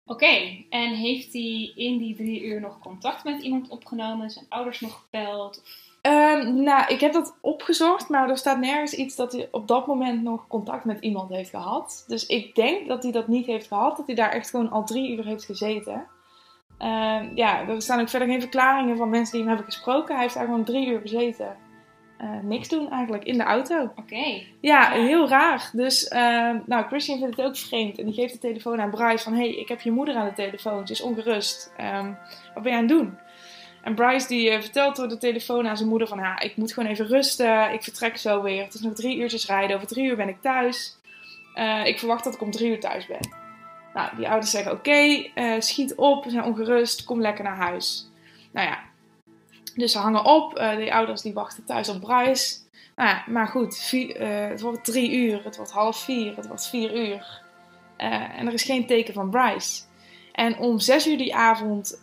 Oké, 0.07 0.23
okay. 0.23 0.65
en 0.69 0.93
heeft 0.93 1.33
hij 1.33 1.71
in 1.75 1.97
die 1.97 2.15
drie 2.15 2.43
uur 2.43 2.61
nog 2.61 2.79
contact 2.79 3.23
met 3.23 3.41
iemand 3.41 3.69
opgenomen? 3.69 4.29
Zijn 4.29 4.45
ouders 4.49 4.79
nog 4.79 5.01
gebeld? 5.03 5.63
Um, 6.07 6.63
nou, 6.63 6.83
ik 6.87 6.99
heb 6.99 7.13
dat 7.13 7.37
opgezocht, 7.41 8.09
maar 8.09 8.29
er 8.29 8.37
staat 8.37 8.59
nergens 8.59 8.93
iets 8.93 9.15
dat 9.15 9.31
hij 9.31 9.47
op 9.51 9.67
dat 9.67 9.87
moment 9.87 10.23
nog 10.23 10.47
contact 10.47 10.85
met 10.85 10.99
iemand 10.99 11.29
heeft 11.29 11.49
gehad. 11.49 12.03
Dus 12.07 12.25
ik 12.25 12.55
denk 12.55 12.87
dat 12.87 13.03
hij 13.03 13.11
dat 13.11 13.27
niet 13.27 13.45
heeft 13.45 13.67
gehad, 13.67 13.97
dat 13.97 14.05
hij 14.05 14.15
daar 14.15 14.31
echt 14.31 14.49
gewoon 14.49 14.71
al 14.71 14.83
drie 14.83 15.17
uur 15.17 15.25
heeft 15.25 15.45
gezeten. 15.45 16.07
Uh, 16.79 17.21
ja, 17.35 17.67
er 17.67 17.81
staan 17.81 17.99
ook 17.99 18.09
verder 18.09 18.27
geen 18.27 18.41
verklaringen 18.41 18.97
van 18.97 19.09
mensen 19.09 19.31
die 19.31 19.39
hem 19.39 19.55
hebben 19.55 19.73
gesproken. 19.73 20.13
Hij 20.13 20.23
heeft 20.23 20.35
daar 20.35 20.45
gewoon 20.45 20.63
drie 20.63 20.87
uur 20.87 20.99
gezeten. 20.99 21.55
Uh, 22.21 22.29
niks 22.43 22.67
doen 22.69 22.91
eigenlijk, 22.91 23.23
in 23.23 23.37
de 23.37 23.43
auto. 23.43 23.81
Oké. 23.81 23.99
Okay. 23.99 24.47
Ja, 24.61 24.91
heel 24.91 25.29
raar. 25.29 25.69
Dus, 25.73 26.11
uh, 26.11 26.51
nou, 26.65 26.85
Christian 26.87 27.19
vindt 27.19 27.37
het 27.37 27.45
ook 27.45 27.57
vreemd. 27.57 27.99
En 27.99 28.05
die 28.05 28.13
geeft 28.13 28.33
de 28.33 28.39
telefoon 28.39 28.81
aan 28.81 28.89
Bryce 28.89 29.23
van... 29.23 29.33
hey, 29.33 29.49
ik 29.49 29.67
heb 29.67 29.81
je 29.81 29.91
moeder 29.91 30.15
aan 30.15 30.27
de 30.27 30.33
telefoon, 30.33 30.87
ze 30.87 30.93
is 30.93 31.01
ongerust. 31.01 31.73
Um, 31.81 32.17
wat 32.53 32.63
ben 32.63 32.71
je 32.71 32.77
aan 32.77 32.87
het 32.87 32.97
doen? 32.97 33.17
En 33.85 33.95
Bryce 33.95 34.27
die 34.27 34.51
uh, 34.51 34.59
vertelt 34.59 34.95
door 34.95 35.07
de 35.07 35.17
telefoon 35.17 35.67
aan 35.67 35.77
zijn 35.77 35.89
moeder 35.89 36.07
van... 36.07 36.39
Ik 36.39 36.57
moet 36.57 36.73
gewoon 36.73 36.89
even 36.89 37.07
rusten, 37.07 37.73
ik 37.73 37.83
vertrek 37.83 38.17
zo 38.17 38.41
weer. 38.41 38.63
Het 38.63 38.73
is 38.73 38.81
nog 38.81 38.93
drie 38.93 39.17
uurtjes 39.17 39.45
rijden, 39.45 39.75
over 39.75 39.87
drie 39.87 40.05
uur 40.05 40.15
ben 40.15 40.27
ik 40.27 40.41
thuis. 40.41 40.97
Uh, 41.55 41.85
ik 41.85 41.99
verwacht 41.99 42.23
dat 42.23 42.33
ik 42.33 42.41
om 42.41 42.51
drie 42.51 42.69
uur 42.69 42.79
thuis 42.79 43.05
ben. 43.05 43.29
Nou, 43.93 44.15
die 44.15 44.27
ouders 44.27 44.51
zeggen 44.51 44.71
oké, 44.71 45.25
uh, 45.35 45.53
schiet 45.59 45.95
op, 45.95 46.25
zijn 46.27 46.43
ongerust, 46.43 47.03
kom 47.03 47.21
lekker 47.21 47.43
naar 47.43 47.55
huis. 47.55 48.09
Nou 48.51 48.67
ja, 48.67 48.79
dus 49.75 49.91
ze 49.91 49.97
hangen 49.97 50.25
op. 50.25 50.55
Die 50.77 50.93
ouders 50.93 51.21
die 51.21 51.33
wachten 51.33 51.65
thuis 51.65 51.89
op 51.89 52.01
Bryce. 52.01 52.57
Nou 52.95 53.09
ja, 53.09 53.23
maar 53.27 53.47
goed, 53.47 53.91
het 54.17 54.61
wordt 54.61 54.85
drie 54.85 55.11
uur, 55.11 55.43
het 55.43 55.55
wordt 55.55 55.71
half 55.71 55.97
vier, 56.03 56.35
het 56.35 56.47
wordt 56.47 56.67
vier 56.67 57.07
uur. 57.07 57.41
en 57.97 58.47
er 58.47 58.53
is 58.53 58.63
geen 58.63 58.87
teken 58.87 59.13
van 59.13 59.29
Bryce. 59.29 59.81
En 60.35 60.57
om 60.57 60.79
zes 60.79 61.07
uur 61.07 61.17
die 61.17 61.35
avond 61.35 61.97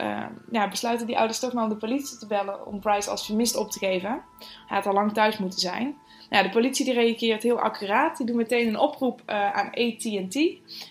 ja, 0.51 0.69
besluiten 0.69 1.07
die 1.07 1.19
ouders 1.19 1.39
toch 1.39 1.53
maar 1.53 1.65
om 1.65 1.71
de 1.71 1.77
politie 1.77 2.19
te 2.19 2.27
bellen 2.27 2.67
om 2.67 2.81
Bryce 2.81 3.11
als 3.11 3.27
vermist 3.27 3.57
op 3.57 3.71
te 3.71 3.79
geven. 3.79 4.23
Hij 4.67 4.77
had 4.77 4.87
al 4.87 4.93
lang 4.93 5.13
thuis 5.13 5.39
moeten 5.39 5.61
zijn. 5.61 5.97
Nou, 6.33 6.45
de 6.45 6.51
politie 6.51 6.85
die 6.85 6.95
reageert 6.95 7.43
heel 7.43 7.61
accuraat. 7.61 8.17
Die 8.17 8.27
doet 8.27 8.37
meteen 8.37 8.69
een 8.69 8.79
oproep 8.79 9.23
uh, 9.27 9.53
aan 9.53 9.71
AT&T. 9.71 10.37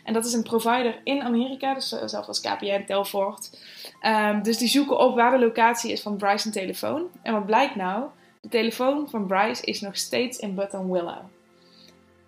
En 0.04 0.14
dat 0.14 0.26
is 0.26 0.34
een 0.34 0.44
provider 0.44 1.02
in 1.04 1.22
Amerika, 1.22 1.74
dus 1.74 1.94
uh, 1.94 2.00
zelfs 2.06 2.28
als 2.28 2.42
KPN, 2.42 2.84
Telfort. 2.86 3.60
Um, 4.02 4.44
dus 4.44 4.58
die 4.58 4.68
zoeken 4.68 5.00
op 5.00 5.16
waar 5.16 5.32
de 5.32 5.46
locatie 5.46 5.92
is 5.92 6.02
van 6.02 6.18
Bryce 6.18 6.48
een 6.48 6.54
telefoon. 6.54 7.04
En 7.22 7.34
wat 7.34 7.46
blijkt 7.46 7.76
nou? 7.76 8.06
De 8.42 8.50
telefoon 8.50 9.10
van 9.10 9.28
Bryce 9.28 9.66
is 9.66 9.82
nog 9.82 9.98
steeds 9.98 10.38
in 10.38 10.56
Button 10.56 10.92
Willow. 10.92 11.24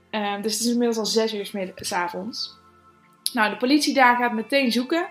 Ehm, 0.10 0.42
dus 0.42 0.54
het 0.54 0.62
is 0.62 0.72
inmiddels 0.72 0.98
al 0.98 1.06
zes 1.06 1.34
uur 1.34 1.46
's 1.46 1.52
middag- 1.52 1.86
's 1.86 1.92
avonds. 1.92 2.62
Nou, 3.34 3.50
de 3.50 3.58
politie 3.58 3.94
daar 3.94 4.18
gaat 4.18 4.34
meteen 4.34 4.72
zoeken. 4.72 5.08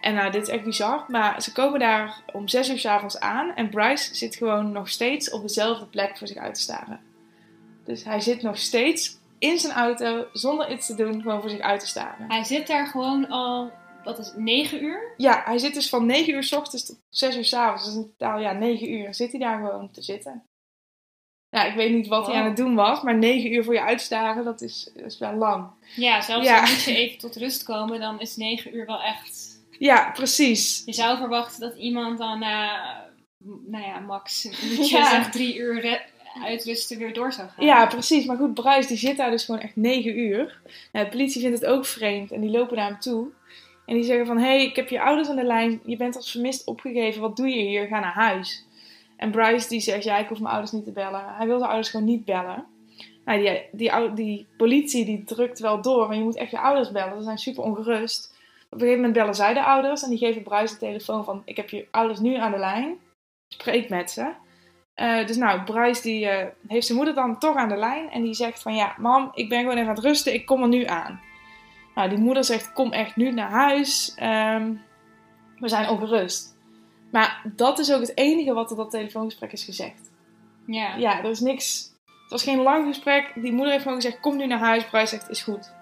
En 0.00 0.14
nou, 0.14 0.30
dit 0.30 0.42
is 0.42 0.48
echt 0.48 0.64
bizar. 0.64 1.04
Maar 1.08 1.42
ze 1.42 1.52
komen 1.52 1.80
daar 1.80 2.22
om 2.32 2.48
zes 2.48 2.70
uur 2.70 2.78
's 2.78 2.84
avonds 2.86 3.20
aan. 3.20 3.54
En 3.54 3.70
Bryce 3.70 4.14
zit 4.14 4.36
gewoon 4.36 4.72
nog 4.72 4.88
steeds 4.88 5.30
op 5.30 5.42
dezelfde 5.42 5.86
plek 5.86 6.18
voor 6.18 6.26
zich 6.26 6.36
uit 6.36 6.54
te 6.54 6.60
staren. 6.60 7.00
Dus 7.84 8.04
hij 8.04 8.20
zit 8.20 8.42
nog 8.42 8.58
steeds 8.58 9.18
in 9.38 9.58
zijn 9.58 9.72
auto, 9.72 10.26
zonder 10.32 10.72
iets 10.72 10.86
te 10.86 10.94
doen, 10.94 11.22
gewoon 11.22 11.40
voor 11.40 11.50
zich 11.50 11.60
uit 11.60 11.80
te 11.80 11.86
staren. 11.86 12.30
Hij 12.30 12.44
zit 12.44 12.66
daar 12.66 12.86
gewoon 12.86 13.28
al, 13.28 13.72
wat 14.04 14.18
is 14.18 14.26
het, 14.26 14.36
9 14.36 14.84
uur? 14.84 15.14
Ja, 15.16 15.42
hij 15.44 15.58
zit 15.58 15.74
dus 15.74 15.88
van 15.88 16.06
9 16.06 16.34
uur 16.34 16.42
s 16.42 16.52
ochtends 16.52 16.86
tot 16.86 17.00
6 17.08 17.36
uur 17.36 17.44
s 17.44 17.52
avonds. 17.52 17.84
Dus 17.84 17.94
in 17.94 18.14
totaal, 18.16 18.40
ja, 18.40 18.52
9 18.52 18.92
uur 18.92 19.14
zit 19.14 19.30
hij 19.30 19.40
daar 19.40 19.56
gewoon 19.58 19.90
te 19.90 20.02
zitten. 20.02 20.42
Ja, 21.50 21.64
ik 21.64 21.74
weet 21.74 21.92
niet 21.92 22.06
wat 22.06 22.26
hij 22.26 22.34
aan 22.36 22.44
het 22.44 22.56
doen 22.56 22.74
was, 22.74 23.02
maar 23.02 23.14
9 23.18 23.52
uur 23.52 23.64
voor 23.64 23.74
je 23.74 23.82
uitstaren, 23.82 24.44
dat 24.44 24.60
is, 24.60 24.90
is 25.06 25.18
wel 25.18 25.34
lang. 25.34 25.66
Ja, 25.96 26.20
zelfs 26.20 26.46
Ja. 26.46 26.54
al 26.60 26.68
moet 26.68 26.82
je 26.82 26.96
even 26.96 27.18
tot 27.18 27.36
rust 27.36 27.62
komen, 27.62 28.00
dan 28.00 28.20
is 28.20 28.36
9 28.36 28.76
uur 28.76 28.86
wel 28.86 29.02
echt... 29.02 29.46
Ja, 29.78 30.10
precies. 30.14 30.82
Je 30.86 30.92
zou 30.92 31.16
verwachten 31.18 31.60
dat 31.60 31.76
iemand 31.76 32.18
dan 32.18 32.38
na, 32.38 32.80
nou 33.66 33.84
ja, 33.84 33.98
max 33.98 34.44
een 34.44 34.52
uurtje, 34.70 34.96
Ja. 34.96 35.10
zeg 35.10 35.30
drie 35.30 35.56
uur 35.56 36.06
uitrusten 36.44 36.98
weer 36.98 37.12
door 37.12 37.32
zou 37.32 37.48
gaan. 37.48 37.64
Ja, 37.66 37.86
precies. 37.86 38.24
Maar 38.24 38.36
goed, 38.36 38.54
Bryce 38.54 38.88
die 38.88 38.96
zit 38.96 39.16
daar 39.16 39.30
dus 39.30 39.44
gewoon 39.44 39.60
echt 39.60 39.76
9 39.76 40.18
uur. 40.18 40.60
Ja, 40.92 41.04
de 41.04 41.10
politie 41.10 41.40
vindt 41.42 41.60
het 41.60 41.70
ook 41.70 41.86
vreemd 41.86 42.32
en 42.32 42.40
die 42.40 42.50
lopen 42.50 42.76
naar 42.76 42.88
hem 42.90 43.00
toe. 43.00 43.28
En 43.86 43.94
die 43.94 44.04
zeggen 44.04 44.26
van, 44.26 44.38
hé, 44.38 44.44
hey, 44.46 44.64
ik 44.64 44.76
heb 44.76 44.88
je 44.88 45.00
ouders 45.02 45.28
aan 45.28 45.36
de 45.36 45.44
lijn. 45.44 45.80
Je 45.84 45.96
bent 45.96 46.16
als 46.16 46.30
vermist 46.30 46.66
opgegeven. 46.66 47.20
Wat 47.20 47.36
doe 47.36 47.48
je 47.48 47.62
hier? 47.62 47.86
Ga 47.86 48.00
naar 48.00 48.12
huis. 48.14 48.64
En 49.18 49.30
Bryce 49.30 49.68
die 49.68 49.80
zegt, 49.80 50.04
ja, 50.04 50.18
ik 50.18 50.28
hoef 50.28 50.38
mijn 50.38 50.52
ouders 50.52 50.72
niet 50.72 50.84
te 50.84 50.92
bellen. 50.92 51.24
Hij 51.26 51.46
wil 51.46 51.58
zijn 51.58 51.70
ouders 51.70 51.90
gewoon 51.90 52.06
niet 52.06 52.24
bellen. 52.24 52.66
Nou, 53.24 53.40
die, 53.40 53.62
die, 53.72 54.12
die 54.12 54.46
politie 54.56 55.04
die 55.04 55.24
drukt 55.24 55.58
wel 55.58 55.82
door, 55.82 56.06
maar 56.06 56.16
je 56.16 56.22
moet 56.22 56.36
echt 56.36 56.50
je 56.50 56.58
ouders 56.58 56.92
bellen. 56.92 57.16
Ze 57.16 57.22
zijn 57.22 57.38
super 57.38 57.62
ongerust. 57.62 58.36
Op 58.66 58.72
een 58.72 58.78
gegeven 58.78 59.00
moment 59.00 59.18
bellen 59.18 59.34
zij 59.34 59.54
de 59.54 59.64
ouders 59.64 60.02
en 60.02 60.10
die 60.10 60.18
geven 60.18 60.42
Bryce 60.42 60.72
de 60.72 60.80
telefoon 60.80 61.24
van, 61.24 61.42
ik 61.44 61.56
heb 61.56 61.70
je 61.70 61.88
ouders 61.90 62.20
nu 62.20 62.34
aan 62.34 62.50
de 62.50 62.58
lijn. 62.58 62.98
Spreek 63.48 63.88
met 63.88 64.10
ze. 64.10 64.32
Eh, 64.94 65.26
dus 65.26 65.36
nou, 65.36 65.62
Bryce 65.62 66.02
die 66.02 66.28
eh, 66.28 66.46
heeft 66.66 66.86
zijn 66.86 66.98
moeder 66.98 67.14
dan 67.14 67.38
toch 67.38 67.56
aan 67.56 67.68
de 67.68 67.76
lijn 67.76 68.10
en 68.10 68.22
die 68.22 68.34
zegt 68.34 68.62
van, 68.62 68.74
ja, 68.74 68.94
mam, 68.98 69.30
ik 69.34 69.48
ben 69.48 69.60
gewoon 69.60 69.76
even 69.76 69.88
aan 69.88 69.94
het 69.94 70.04
rusten, 70.04 70.34
ik 70.34 70.46
kom 70.46 70.62
er 70.62 70.68
nu 70.68 70.84
aan. 70.84 71.20
Nou, 71.94 72.08
die 72.08 72.18
moeder 72.18 72.44
zegt, 72.44 72.72
kom 72.72 72.92
echt 72.92 73.16
nu 73.16 73.32
naar 73.32 73.50
huis. 73.50 74.14
Ehm, 74.16 74.74
we 75.58 75.68
zijn 75.68 75.88
ongerust. 75.88 76.57
Maar 77.10 77.42
dat 77.44 77.78
is 77.78 77.92
ook 77.92 78.00
het 78.00 78.16
enige 78.16 78.52
wat 78.52 78.66
er 78.66 78.76
op 78.76 78.82
dat 78.82 78.90
telefoongesprek 78.90 79.52
is 79.52 79.64
gezegd. 79.64 80.10
Ja. 80.66 80.96
Ja, 80.96 81.18
er 81.18 81.30
is 81.30 81.40
niks. 81.40 81.92
Het 82.04 82.30
was 82.30 82.42
geen 82.42 82.62
lang 82.62 82.86
gesprek. 82.86 83.32
Die 83.34 83.52
moeder 83.52 83.70
heeft 83.70 83.82
gewoon 83.82 84.00
gezegd: 84.00 84.20
Kom 84.20 84.36
nu 84.36 84.46
naar 84.46 84.58
huis. 84.58 84.84
Bryce 84.84 85.06
zegt: 85.06 85.30
Is 85.30 85.42
goed. 85.42 85.72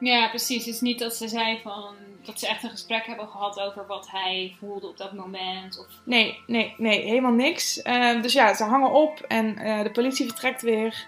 Ja, 0.00 0.28
precies. 0.28 0.64
Het 0.64 0.74
is 0.74 0.80
niet 0.80 0.98
dat 0.98 1.14
ze 1.14 1.28
zei 1.28 1.60
van 1.62 1.94
dat 2.24 2.40
ze 2.40 2.48
echt 2.48 2.62
een 2.62 2.70
gesprek 2.70 3.06
hebben 3.06 3.28
gehad 3.28 3.60
over 3.60 3.86
wat 3.86 4.10
hij 4.10 4.56
voelde 4.58 4.88
op 4.88 4.96
dat 4.96 5.12
moment. 5.12 5.78
Of... 5.78 5.86
Nee, 6.04 6.38
nee, 6.46 6.74
nee, 6.76 7.02
helemaal 7.02 7.32
niks. 7.32 7.82
Ehm, 7.82 8.20
dus 8.20 8.32
ja, 8.32 8.54
ze 8.54 8.64
hangen 8.64 8.90
op 8.90 9.20
en 9.28 9.58
eh, 9.58 9.82
de 9.82 9.90
politie 9.90 10.26
vertrekt 10.26 10.62
weer. 10.62 11.06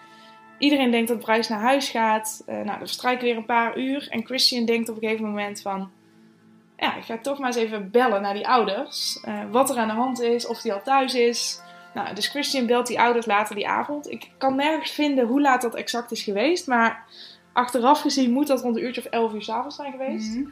Iedereen 0.59 0.91
denkt 0.91 1.09
dat 1.09 1.19
Bryce 1.19 1.53
naar 1.53 1.61
huis 1.61 1.89
gaat. 1.89 2.43
Eh, 2.47 2.55
nou, 2.55 2.71
er 2.71 2.79
verstrijken 2.79 3.25
weer 3.25 3.37
een 3.37 3.45
paar 3.45 3.79
uur. 3.79 4.09
En 4.11 4.27
Christian 4.27 4.65
denkt 4.65 4.89
op 4.89 4.95
een 4.95 5.03
gegeven 5.03 5.25
moment 5.25 5.63
van... 5.63 5.91
Ja, 6.83 6.97
ik 6.97 7.05
ga 7.05 7.19
toch 7.19 7.39
maar 7.39 7.47
eens 7.47 7.57
even 7.57 7.91
bellen 7.91 8.23
naar 8.23 8.35
die 8.35 8.49
ouders. 8.49 9.21
eh, 9.21 9.41
wat 9.51 9.71
er 9.71 9.77
aan 9.77 9.89
de 9.89 9.95
hand 9.95 10.21
is, 10.21 10.47
of 10.47 10.61
die 10.61 10.73
al 10.73 10.83
thuis 10.83 11.15
is. 11.15 11.61
Nou, 11.95 12.15
dus 12.15 12.29
Christian 12.29 12.67
belt 12.67 12.87
die 12.87 13.01
ouders 13.01 13.27
later 13.27 13.55
die 13.55 13.69
avond. 13.69 14.11
Ik 14.11 14.31
kan 14.39 14.57
nergens 14.57 14.91
vinden 14.91 15.27
hoe 15.27 15.41
laat 15.41 15.63
dat 15.63 15.75
exact 15.75 16.11
is 16.11 16.23
geweest. 16.23 16.67
Maar 16.67 17.05
achteraf 17.53 18.01
gezien 18.01 18.33
moet 18.33 18.47
dat 18.47 18.63
rond 18.63 18.77
een 18.77 18.83
uurtje 18.83 19.01
of 19.01 19.07
11 19.07 19.33
uur 19.33 19.43
s'avonds 19.43 19.77
zijn 19.77 19.93
geweest. 19.93 20.35
Mhm. 20.35 20.49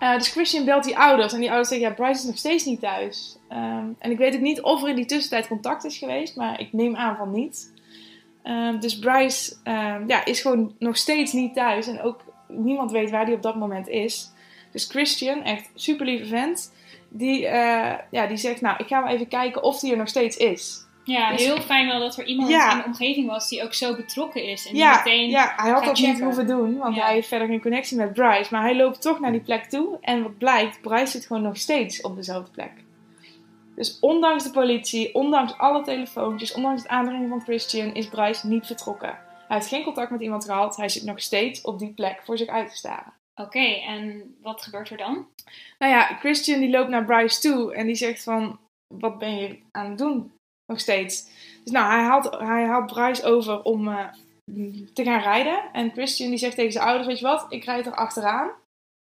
Uh, 0.00 0.14
dus 0.14 0.28
Christian 0.28 0.64
belt 0.64 0.84
die 0.84 0.98
ouders 0.98 1.32
en 1.32 1.38
die 1.38 1.48
ouders 1.48 1.68
zeggen, 1.68 1.88
ja, 1.88 1.94
Bryce 1.94 2.20
is 2.20 2.24
nog 2.24 2.38
steeds 2.38 2.64
niet 2.64 2.80
thuis. 2.80 3.38
Ehm, 3.48 3.86
en 3.98 4.10
ik 4.10 4.18
weet 4.18 4.34
ook 4.34 4.40
niet 4.40 4.62
of 4.62 4.82
er 4.82 4.88
in 4.88 4.96
die 4.96 5.04
tussentijd 5.04 5.46
contact 5.46 5.84
is 5.84 5.98
geweest, 5.98 6.36
maar 6.36 6.60
ik 6.60 6.72
neem 6.72 6.96
aan 6.96 7.16
van 7.16 7.30
niet. 7.30 7.72
Ehm, 8.42 8.78
dus 8.78 8.98
Bryce 8.98 9.56
ehm, 9.62 10.02
ja, 10.06 10.24
is 10.24 10.40
gewoon 10.40 10.74
nog 10.78 10.96
steeds 10.96 11.32
niet 11.32 11.54
thuis 11.54 11.86
en 11.86 12.02
ook 12.02 12.20
niemand 12.48 12.90
weet 12.90 13.10
waar 13.10 13.24
hij 13.24 13.34
op 13.34 13.42
dat 13.42 13.56
moment 13.56 13.88
is. 13.88 14.34
Dus 14.76 14.84
Christian, 14.88 15.42
echt 15.42 15.70
super 15.74 16.06
lieve 16.06 16.26
vent, 16.26 16.72
die, 17.08 17.46
eh, 17.46 17.94
ja, 18.10 18.26
die 18.26 18.36
zegt, 18.36 18.60
nou, 18.60 18.76
ik 18.78 18.86
ga 18.86 19.00
maar 19.00 19.10
even 19.10 19.28
kijken 19.28 19.62
of 19.62 19.80
hij 19.80 19.90
er 19.90 19.96
nog 19.96 20.08
steeds 20.08 20.36
is. 20.36 20.84
Ja, 21.04 21.32
Dus- 21.32 21.44
heel 21.44 21.60
fijn 21.60 21.86
wel 21.86 21.98
dat 22.00 22.16
er 22.16 22.24
iemand 22.26 22.50
Ja. 22.50 22.72
in 22.72 22.78
de 22.78 22.84
omgeving 22.84 23.26
was 23.28 23.48
die 23.48 23.62
ook 23.62 23.74
zo 23.74 23.96
betrokken 23.96 24.42
is. 24.44 24.66
En 24.66 24.72
die 24.72 24.82
Ja, 24.82 24.96
meteen... 24.96 25.28
ja, 25.30 25.52
hij 25.56 25.70
had 25.70 25.84
dat 25.84 25.98
niet 25.98 26.20
hoeven 26.20 26.46
doen, 26.46 26.76
want 26.78 26.94
Ja. 26.96 27.04
hij 27.04 27.14
heeft 27.14 27.28
verder 27.28 27.46
geen 27.48 27.60
connectie 27.60 27.96
met 27.96 28.12
Bryce. 28.12 28.48
Maar 28.50 28.62
hij 28.62 28.76
loopt 28.76 29.02
toch 29.02 29.20
naar 29.20 29.32
die 29.32 29.40
plek 29.40 29.64
toe. 29.64 29.98
En 30.00 30.22
wat 30.22 30.38
blijkt, 30.38 30.80
Bryce 30.80 31.06
zit 31.06 31.26
gewoon 31.26 31.42
nog 31.42 31.56
steeds 31.56 32.00
op 32.00 32.16
dezelfde 32.16 32.50
plek. 32.50 32.72
Dus 33.76 33.98
ondanks 34.00 34.44
de 34.44 34.50
politie, 34.50 35.14
ondanks 35.14 35.58
alle 35.58 35.82
telefoontjes, 35.82 36.54
ondanks 36.54 36.82
het 36.82 36.90
aandringen 36.90 37.28
van 37.28 37.40
Christian, 37.40 37.94
is 37.94 38.08
Bryce 38.08 38.46
niet 38.48 38.66
vertrokken. 38.66 39.18
Hij 39.48 39.56
heeft 39.56 39.68
geen 39.68 39.84
contact 39.84 40.10
met 40.10 40.20
iemand 40.20 40.44
gehad. 40.44 40.76
Hij 40.76 40.88
zit 40.88 41.04
nog 41.04 41.20
steeds 41.20 41.60
op 41.60 41.78
die 41.78 41.92
plek 41.92 42.20
voor 42.24 42.38
zich 42.38 42.48
uit 42.48 42.70
te 42.70 42.76
staren. 42.76 43.12
Oké, 43.40 43.64
en 43.64 44.34
wat 44.42 44.62
gebeurt 44.62 44.90
er 44.90 44.96
dan? 44.96 45.26
Nou 45.78 45.92
ja, 45.92 46.16
Christian 46.18 46.60
die 46.60 46.70
loopt 46.70 46.88
naar 46.88 47.04
Bryce 47.04 47.40
toe 47.40 47.74
en 47.74 47.86
die 47.86 47.94
zegt 47.94 48.22
van, 48.22 48.58
wat 48.94 49.18
ben 49.18 49.36
je 49.36 49.58
aan 49.70 49.88
het 49.88 49.98
doen? 49.98 50.32
Nog 50.66 50.80
steeds. 50.80 51.24
Dus 51.62 51.72
nou, 51.72 51.90
hij 51.90 52.02
haalt, 52.02 52.30
hij 52.38 52.64
haalt 52.64 52.92
Bryce 52.92 53.24
over 53.24 53.62
om 53.62 53.88
eh, 53.88 54.08
te 54.92 55.04
gaan 55.04 55.20
rijden. 55.20 55.72
En 55.72 55.92
Christian 55.92 56.28
die 56.28 56.38
zegt 56.38 56.56
tegen 56.56 56.72
zijn 56.72 56.84
ouders, 56.84 57.06
weet 57.06 57.18
je 57.18 57.24
wat, 57.24 57.46
ik 57.48 57.64
rijd 57.64 57.86
er 57.86 57.94
achteraan. 57.94 58.50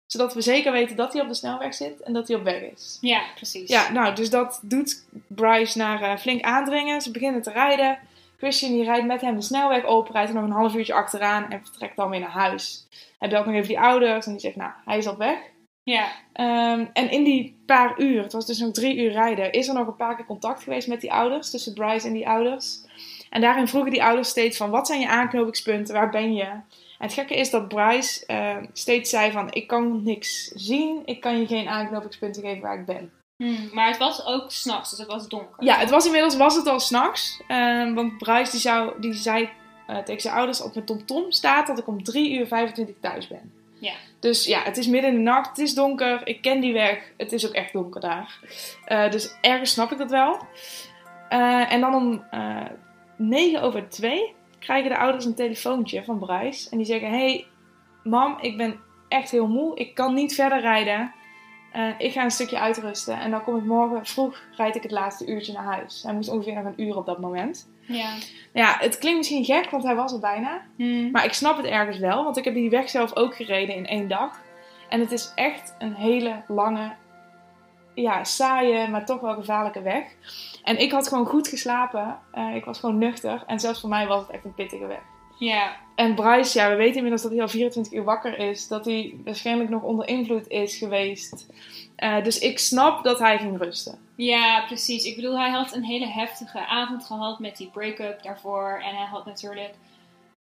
Zodat 0.05 0.33
we 0.33 0.41
zeker 0.41 0.71
weten 0.71 0.95
dat 0.95 1.13
hij 1.13 1.21
op 1.21 1.27
de 1.27 1.33
snelweg 1.33 1.73
zit 1.73 2.01
en 2.01 2.13
dat 2.13 2.27
hij 2.27 2.37
op 2.37 2.43
weg 2.43 2.61
is. 2.61 2.97
Ja, 3.01 3.23
precies. 3.35 3.69
Ja, 3.69 3.91
nou, 3.91 4.15
dus 4.15 4.29
dat 4.29 4.59
doet 4.63 5.03
Bryce 5.27 5.77
naar 5.77 6.01
eh, 6.01 6.17
flink 6.17 6.41
aandringen. 6.41 7.01
Ze 7.01 7.11
beginnen 7.11 7.41
te 7.41 7.51
rijden. 7.51 7.99
Christian 8.39 8.71
die 8.71 8.83
rijdt 8.83 9.05
met 9.05 9.21
hem 9.21 9.35
de 9.35 9.41
snelweg 9.41 9.85
op, 9.85 10.09
rijdt 10.09 10.29
er 10.29 10.35
nog 10.35 10.43
een 10.43 10.51
half 10.51 10.75
uurtje 10.75 10.93
achteraan 10.93 11.51
en 11.51 11.61
vertrekt 11.63 11.95
dan 11.95 12.09
weer 12.09 12.19
naar 12.19 12.29
huis. 12.29 12.87
Hij 13.19 13.29
belt 13.29 13.45
nog 13.45 13.55
even 13.55 13.67
die 13.67 13.79
ouders 13.79 14.25
en 14.25 14.31
die 14.31 14.41
zegt, 14.41 14.55
nou, 14.55 14.71
hij 14.85 14.97
is 14.97 15.07
op 15.07 15.17
weg. 15.17 15.37
Ja, 15.83 16.07
Ehm, 16.39 16.85
en 16.93 17.11
in 17.11 17.23
die 17.23 17.61
paar 17.65 17.99
uur, 17.99 18.23
het 18.23 18.33
was 18.33 18.45
dus 18.45 18.59
nog 18.59 18.71
drie 18.71 18.97
uur 18.97 19.11
rijden, 19.11 19.51
is 19.51 19.67
er 19.67 19.73
nog 19.73 19.87
een 19.87 19.95
paar 19.95 20.15
keer 20.15 20.25
contact 20.25 20.63
geweest 20.63 20.87
met 20.87 21.01
die 21.01 21.13
ouders, 21.13 21.49
tussen 21.49 21.73
Bryce 21.73 22.07
en 22.07 22.13
die 22.13 22.27
ouders. 22.27 22.81
En 23.29 23.41
daarin 23.41 23.67
vroegen 23.67 23.91
die 23.91 24.03
ouders 24.03 24.29
steeds 24.29 24.57
van, 24.57 24.69
wat 24.69 24.87
zijn 24.87 24.99
je 24.99 25.07
aanknopingspunten, 25.07 25.93
waar 25.93 26.09
ben 26.09 26.33
je? 26.33 26.43
En 26.43 26.63
het 26.97 27.13
gekke 27.13 27.35
is 27.35 27.49
dat 27.49 27.67
Bryce 27.67 28.25
eh, 28.25 28.57
steeds 28.73 29.09
zei 29.09 29.31
van, 29.31 29.47
ik 29.53 29.67
kan 29.67 30.03
niks 30.03 30.45
zien, 30.45 31.01
ik 31.05 31.21
kan 31.21 31.39
je 31.39 31.47
geen 31.47 31.67
aanknopingspunten 31.67 32.41
geven 32.41 32.61
waar 32.61 32.79
ik 32.79 32.85
ben. 32.85 33.11
Hm, 33.39 33.73
maar 33.73 33.87
het 33.87 33.97
was 33.97 34.25
ook 34.25 34.51
s'nachts, 34.51 34.89
dus 34.89 34.99
het 34.99 35.07
was 35.07 35.27
donker. 35.27 35.63
Ja, 35.63 35.77
het 35.77 35.89
was 35.89 36.05
inmiddels 36.05 36.37
was 36.37 36.55
het 36.55 36.67
al 36.67 36.79
s'nachts, 36.79 37.41
nachts 37.47 37.93
want 37.93 38.17
Bryce 38.17 38.51
die, 38.51 38.59
zou, 38.59 38.99
die 38.99 39.13
zei 39.13 39.49
eh, 39.87 39.97
tegen 39.97 40.21
zijn 40.21 40.35
ouders, 40.35 40.61
op 40.61 40.73
mijn 40.73 40.85
tomtom 40.85 41.31
staat 41.31 41.67
dat 41.67 41.79
ik 41.79 41.87
om 41.87 42.03
3 42.03 42.39
uur 42.39 42.47
25 42.47 42.95
thuis 42.99 43.27
ben. 43.27 43.51
Ja. 43.79 43.93
Dus 44.19 44.45
ja, 44.45 44.63
het 44.63 44.77
is 44.77 44.87
midden 44.87 45.09
in 45.09 45.15
de 45.15 45.21
nacht, 45.21 45.49
het 45.49 45.57
is 45.57 45.73
donker, 45.73 46.27
ik 46.27 46.41
ken 46.41 46.59
die 46.59 46.73
weg, 46.73 47.11
het 47.17 47.31
is 47.31 47.47
ook 47.47 47.53
echt 47.53 47.73
donker 47.73 48.01
daar. 48.01 48.39
Eh, 48.85 49.11
dus 49.11 49.35
ergens 49.41 49.71
snap 49.71 49.91
ik 49.91 49.97
dat 49.97 50.11
wel. 50.11 50.39
Eh, 51.29 51.71
en 51.71 51.81
dan 51.81 51.95
om 51.95 52.23
eh 52.31 52.65
9 53.17 53.61
over 53.61 53.89
2 53.89 54.33
krijgen 54.59 54.89
de 54.89 54.97
ouders 54.97 55.25
een 55.25 55.35
telefoontje 55.35 56.03
van 56.03 56.19
Bryce. 56.19 56.69
En 56.69 56.77
die 56.77 56.85
zeggen, 56.85 57.09
hey 57.09 57.45
mam, 58.03 58.37
ik 58.41 58.57
ben 58.57 58.79
echt 59.07 59.31
heel 59.31 59.47
moe, 59.47 59.77
ik 59.77 59.95
kan 59.95 60.13
niet 60.13 60.35
verder 60.35 60.59
rijden. 60.59 61.13
Eh, 61.71 61.89
ik 61.97 62.11
ga 62.11 62.23
een 62.23 62.31
stukje 62.31 62.59
uitrusten 62.59 63.19
en 63.19 63.31
dan 63.31 63.43
kom 63.43 63.57
ik 63.57 63.63
morgen 63.63 64.05
vroeg, 64.05 64.41
rijd 64.55 64.75
ik 64.75 64.83
het 64.83 64.91
laatste 64.91 65.27
uurtje 65.27 65.53
naar 65.53 65.63
huis. 65.63 66.03
Hij 66.03 66.13
moest 66.13 66.29
ongeveer 66.29 66.53
nog 66.53 66.65
een 66.65 66.83
uur 66.83 66.97
op 66.97 67.05
dat 67.05 67.19
moment. 67.19 67.69
Ja. 67.81 68.13
Ja, 68.53 68.77
het 68.79 68.97
klinkt 68.97 69.17
misschien 69.17 69.45
gek, 69.45 69.69
want 69.69 69.83
hij 69.83 69.95
was 69.95 70.13
er 70.13 70.19
bijna. 70.19 70.61
Hm. 70.75 71.11
Maar 71.11 71.25
ik 71.25 71.33
snap 71.33 71.57
het 71.57 71.65
ergens 71.65 71.97
wel, 71.97 72.23
want 72.23 72.37
ik 72.37 72.43
heb 72.43 72.53
die 72.53 72.69
weg 72.69 72.89
zelf 72.89 73.15
ook 73.15 73.35
gereden 73.35 73.75
in 73.75 73.87
één 73.87 74.07
dag. 74.07 74.41
En 74.89 74.99
het 74.99 75.11
is 75.11 75.31
echt 75.35 75.75
een 75.79 75.93
hele 75.93 76.43
lange, 76.47 76.91
ja, 77.93 78.23
saaie, 78.23 78.87
maar 78.87 79.05
toch 79.05 79.19
wel 79.19 79.33
gevaarlijke 79.33 79.81
weg. 79.81 80.03
En 80.63 80.79
ik 80.79 80.91
had 80.91 81.07
gewoon 81.07 81.25
goed 81.25 81.47
geslapen. 81.47 82.19
Eh, 82.31 82.55
ik 82.55 82.65
was 82.65 82.79
gewoon 82.79 82.97
nuchter. 82.97 83.43
En 83.47 83.59
zelfs 83.59 83.79
voor 83.79 83.89
mij 83.89 84.07
was 84.07 84.21
het 84.21 84.29
echt 84.29 84.45
een 84.45 84.53
pittige 84.53 84.87
weg. 84.87 85.01
Ja, 85.39 85.75
En 85.95 86.15
Bryce, 86.15 86.59
ja, 86.59 86.69
we 86.69 86.75
weten 86.75 86.95
inmiddels 86.95 87.21
dat 87.21 87.31
hij 87.31 87.41
al 87.41 87.47
24 87.47 87.93
uur 87.93 88.03
wakker 88.03 88.37
is. 88.37 88.67
Dat 88.67 88.85
hij 88.85 89.15
waarschijnlijk 89.25 89.69
nog 89.69 89.81
onder 89.83 90.07
invloed 90.07 90.47
is 90.47 90.77
geweest. 90.77 91.45
Eh, 91.95 92.23
dus 92.23 92.39
ik 92.39 92.59
snap 92.59 93.03
dat 93.03 93.19
hij 93.19 93.37
ging 93.37 93.57
rusten. 93.57 93.99
ja, 94.15 94.63
precies. 94.65 95.03
Ik 95.03 95.15
bedoel, 95.15 95.39
hij 95.39 95.49
had 95.49 95.73
een 95.73 95.83
hele 95.83 96.07
heftige 96.07 96.65
avond 96.65 97.05
gehad 97.05 97.39
met 97.39 97.57
die 97.57 97.69
break-up 97.69 98.23
daarvoor. 98.23 98.81
En 98.83 98.95
hij 98.95 99.05
had 99.05 99.25
natuurlijk 99.25 99.73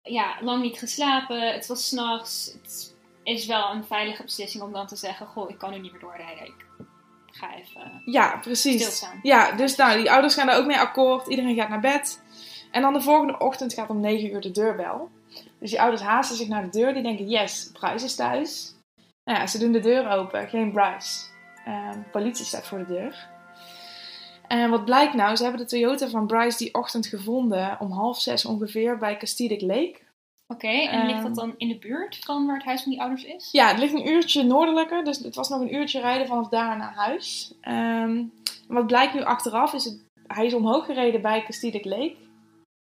ja, 0.02 0.34
lang 0.40 0.62
niet 0.62 0.78
geslapen. 0.78 1.52
Het 1.52 1.66
was 1.66 1.88
s'nachts. 1.88 2.52
Het 2.62 2.94
is 3.22 3.46
wel 3.46 3.70
een 3.70 3.84
veilige 3.84 4.22
beslissing 4.22 4.62
om 4.62 4.72
dan 4.72 4.86
te 4.86 4.96
zeggen: 4.96 5.26
Goh, 5.26 5.50
ik 5.50 5.58
kan 5.58 5.70
nu 5.70 5.78
niet 5.78 5.92
meer 5.92 6.00
doorrijden. 6.00 6.46
Ik 6.46 6.54
ga 7.30 7.54
even 7.56 8.02
Ja, 8.04 8.38
precies. 8.40 8.80
stilstaan. 8.80 9.18
Ja, 9.22 9.52
dus 9.52 9.76
nou, 9.76 9.98
die 9.98 10.10
ouders 10.10 10.34
gaan 10.34 10.46
daar 10.46 10.58
ook 10.58 10.66
mee 10.66 10.78
akkoord. 10.78 11.26
Iedereen 11.26 11.54
gaat 11.54 11.68
naar 11.68 11.80
bed. 11.80 12.22
En 12.70 12.82
dan 12.82 12.92
de 12.92 13.00
volgende 13.00 13.38
ochtend 13.38 13.72
gaat 13.74 13.90
om 13.90 14.00
9 14.00 14.32
uur 14.32 14.40
de 14.40 14.50
deurbel. 14.50 15.08
Dus 15.58 15.70
die 15.70 15.80
ouders 15.80 16.02
haasten 16.02 16.36
zich 16.36 16.48
naar 16.48 16.62
de 16.70 16.78
deur. 16.78 16.94
Die 16.94 17.02
denken, 17.02 17.28
yes, 17.28 17.70
Bryce 17.72 18.04
is 18.04 18.14
thuis. 18.14 18.74
Nou 19.24 19.38
ja, 19.38 19.46
ze 19.46 19.58
doen 19.58 19.72
de 19.72 19.80
deur 19.80 20.10
open. 20.10 20.48
Geen 20.48 20.72
Bryce. 20.72 21.26
Ehm, 21.64 21.98
politie 22.12 22.44
staat 22.44 22.66
voor 22.66 22.78
de 22.78 22.86
deur. 22.86 23.28
En 24.48 24.70
wat 24.70 24.84
blijkt 24.84 25.14
nou? 25.14 25.36
Ze 25.36 25.42
hebben 25.42 25.60
de 25.60 25.66
Toyota 25.66 26.08
van 26.08 26.26
Bryce 26.26 26.58
die 26.58 26.74
ochtend 26.74 27.06
gevonden. 27.06 27.76
Om 27.80 27.90
half 27.92 28.20
zes 28.20 28.44
ongeveer 28.44 28.98
bij 28.98 29.16
Castedic 29.16 29.60
Lake. 29.60 29.96
Oké, 30.46 30.68
en 30.68 31.06
ligt 31.06 31.22
dat 31.22 31.26
Ehm. 31.26 31.34
dan 31.34 31.54
in 31.56 31.68
de 31.68 31.78
buurt 31.78 32.18
van 32.20 32.46
waar 32.46 32.56
het 32.56 32.64
huis 32.64 32.82
van 32.82 32.90
die 32.92 33.00
ouders 33.00 33.24
is? 33.24 33.48
Ja, 33.52 33.68
het 33.68 33.78
ligt 33.78 33.92
een 33.94 34.08
uurtje 34.08 34.42
noordelijker. 34.42 35.04
Dus 35.04 35.18
het 35.18 35.34
was 35.34 35.48
nog 35.48 35.60
een 35.60 35.74
uurtje 35.74 36.00
rijden 36.00 36.26
vanaf 36.26 36.48
daar 36.48 36.76
naar 36.76 36.94
huis. 36.94 37.54
Ehm, 37.60 38.24
wat 38.68 38.86
blijkt 38.86 39.14
nu 39.14 39.22
achteraf 39.22 39.72
is 39.72 39.84
het... 39.84 40.06
Hij 40.26 40.46
is 40.46 40.54
omhoog 40.54 40.84
gereden 40.84 41.22
bij 41.22 41.42
Castedic 41.42 41.84
Lake. 41.84 42.16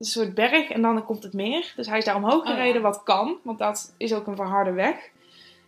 Een 0.02 0.08
soort 0.08 0.34
berg 0.34 0.68
en 0.68 0.82
dan 0.82 1.04
komt 1.04 1.22
het 1.22 1.32
meer. 1.32 1.72
Dus 1.76 1.86
hij 1.86 1.98
is 1.98 2.04
daar 2.04 2.16
omhoog 2.16 2.40
Oh, 2.40 2.46
ja. 2.46 2.52
gereden, 2.54 2.82
wat 2.82 3.02
kan. 3.02 3.36
Want 3.42 3.58
dat 3.58 3.94
is 3.98 4.14
ook 4.14 4.26
een 4.26 4.36
verharde 4.36 4.72
weg. 4.72 4.96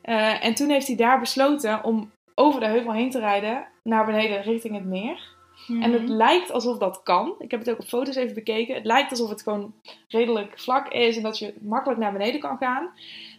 Eh, 0.02 0.44
en 0.44 0.54
toen 0.54 0.68
heeft 0.68 0.86
hij 0.86 0.96
daar 0.96 1.20
besloten 1.20 1.84
om 1.84 2.10
over 2.34 2.60
de 2.60 2.66
heuvel 2.66 2.92
heen 2.92 3.10
te 3.10 3.18
rijden. 3.18 3.66
Naar 3.82 4.06
beneden 4.06 4.42
richting 4.42 4.74
het 4.74 4.84
meer. 4.84 5.32
En 5.68 5.92
het 5.92 6.02
Mhm. 6.02 6.12
lijkt 6.12 6.52
alsof 6.52 6.78
dat 6.78 7.02
kan. 7.02 7.34
Ik 7.38 7.50
heb 7.50 7.60
het 7.60 7.70
ook 7.70 7.78
op 7.78 7.86
foto's 7.86 8.14
even 8.16 8.34
bekeken. 8.34 8.74
Het 8.74 8.84
lijkt 8.84 9.10
alsof 9.10 9.28
het 9.28 9.42
gewoon 9.42 9.74
redelijk 10.08 10.52
vlak 10.60 10.88
is 10.88 11.16
en 11.16 11.22
dat 11.22 11.38
je 11.38 11.54
makkelijk 11.60 12.00
naar 12.00 12.12
beneden 12.12 12.40
kan 12.40 12.56
gaan. 12.56 12.88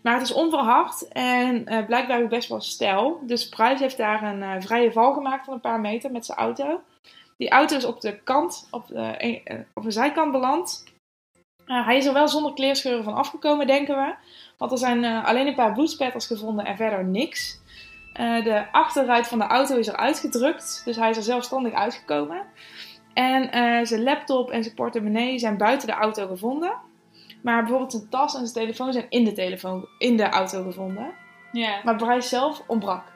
Maar 0.03 0.13
het 0.13 0.21
is 0.21 0.33
onverhard 0.33 1.07
en 1.07 1.65
eh, 1.67 1.85
blijkbaar 1.85 2.21
ook 2.21 2.29
best 2.29 2.49
wel 2.49 2.61
stijl. 2.61 3.19
Dus 3.21 3.49
Price 3.49 3.83
heeft 3.83 3.97
daar 3.97 4.23
een 4.23 4.43
eh, 4.43 4.55
vrije 4.59 4.91
val 4.91 5.13
gemaakt 5.13 5.45
van 5.45 5.53
een 5.53 5.59
paar 5.59 5.79
meter 5.79 6.11
met 6.11 6.25
zijn 6.25 6.37
auto. 6.37 6.81
Die 7.37 7.49
auto 7.49 7.75
is 7.75 7.85
op 7.85 8.01
de 8.01 8.19
kant, 8.23 8.67
op 8.71 8.87
de, 8.87 9.01
eh, 9.01 9.59
op 9.73 9.83
de 9.83 9.91
zijkant 9.91 10.31
beland. 10.31 10.83
Eh, 11.65 11.85
hij 11.85 11.97
is 11.97 12.05
er 12.05 12.13
wel 12.13 12.27
zonder 12.27 12.53
kleerscheuren 12.53 13.03
van 13.03 13.13
afgekomen, 13.13 13.67
denken 13.67 13.95
we. 13.95 14.15
Want 14.57 14.71
er 14.71 14.77
zijn 14.77 15.03
eh, 15.03 15.25
alleen 15.25 15.47
een 15.47 15.55
paar 15.55 15.73
bloedspetters 15.73 16.27
gevonden 16.27 16.65
en 16.65 16.75
verder 16.75 17.05
niks. 17.05 17.63
De 18.15 18.65
achterruit 18.71 19.27
van 19.27 19.39
de 19.39 19.45
auto 19.45 19.77
is 19.77 19.87
er 19.87 19.95
uitgedrukt, 19.95 20.81
dus 20.85 20.95
hij 20.95 21.09
is 21.09 21.17
er 21.17 21.23
zelfstandig 21.23 21.73
uitgekomen. 21.73 22.41
En 23.13 23.49
zijn 23.87 24.03
laptop 24.03 24.51
en 24.51 24.63
zijn 24.63 24.75
portemonnee 24.75 25.39
zijn 25.39 25.57
buiten 25.57 25.87
de 25.87 25.93
auto 25.93 26.27
gevonden. 26.27 26.73
Maar 27.41 27.59
bijvoorbeeld 27.59 27.91
zijn 27.91 28.09
tas 28.09 28.33
en 28.33 28.47
zijn 28.47 28.65
telefoon 28.65 28.93
zijn 28.93 29.05
in 29.09 29.23
de, 29.23 29.31
telefoon, 29.31 29.87
in 29.97 30.17
de 30.17 30.29
auto 30.29 30.63
gevonden. 30.63 31.13
Ja, 31.51 31.81
Maar 31.83 31.95
Bryce 31.95 32.27
zelf 32.27 32.63
ontbrak. 32.67 33.14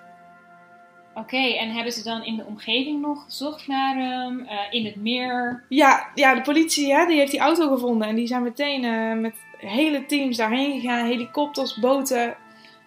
Oké. 1.14 1.38
En 1.38 1.70
hebben 1.70 1.94
ze 1.94 2.04
dan 2.04 2.24
in 2.24 2.36
de 2.36 2.46
omgeving 2.46 3.02
nog 3.02 3.24
gezocht 3.24 3.68
naar 3.68 3.96
hem? 3.96 4.46
Eh, 4.46 4.58
in 4.70 4.86
het 4.86 4.96
meer? 4.96 5.64
Ja, 5.70 6.08
ja 6.16 6.36
de 6.36 6.42
politie 6.42 6.94
hè, 6.94 7.06
die 7.06 7.18
heeft 7.18 7.32
die 7.32 7.40
auto 7.40 7.70
gevonden. 7.70 8.08
En 8.08 8.16
die 8.16 8.28
zijn 8.28 8.44
meteen 8.44 8.84
eh, 8.84 9.14
met 9.14 9.36
hele 9.58 10.06
teams 10.06 10.38
daarheen 10.38 10.80
gegaan. 10.80 11.06
Helikopters, 11.06 11.80
boten. 11.80 12.36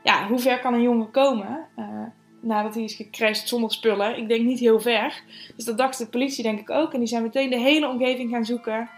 Ja, 0.02 0.26
hoe 0.26 0.38
ver 0.38 0.60
kan 0.60 0.74
een 0.74 0.82
jongen 0.82 1.10
komen? 1.10 1.66
eh, 1.76 1.84
nadat 2.40 2.74
hij 2.74 2.84
is 2.84 2.94
gecrashed 2.94 3.48
zonder 3.48 3.72
spullen. 3.72 4.18
Ik 4.18 4.28
denk 4.28 4.44
niet 4.44 4.58
heel 4.58 4.80
ver. 4.80 5.22
Dus 5.56 5.64
dat 5.64 5.78
dacht 5.78 5.98
de 5.98 6.06
politie 6.06 6.42
denk 6.42 6.58
ik 6.60 6.70
ook. 6.70 6.92
En 6.92 6.98
die 6.98 7.08
zijn 7.08 7.22
meteen 7.22 7.50
de 7.50 7.58
hele 7.58 7.88
omgeving 7.88 8.30
gaan 8.30 8.44
zoeken. 8.44 8.88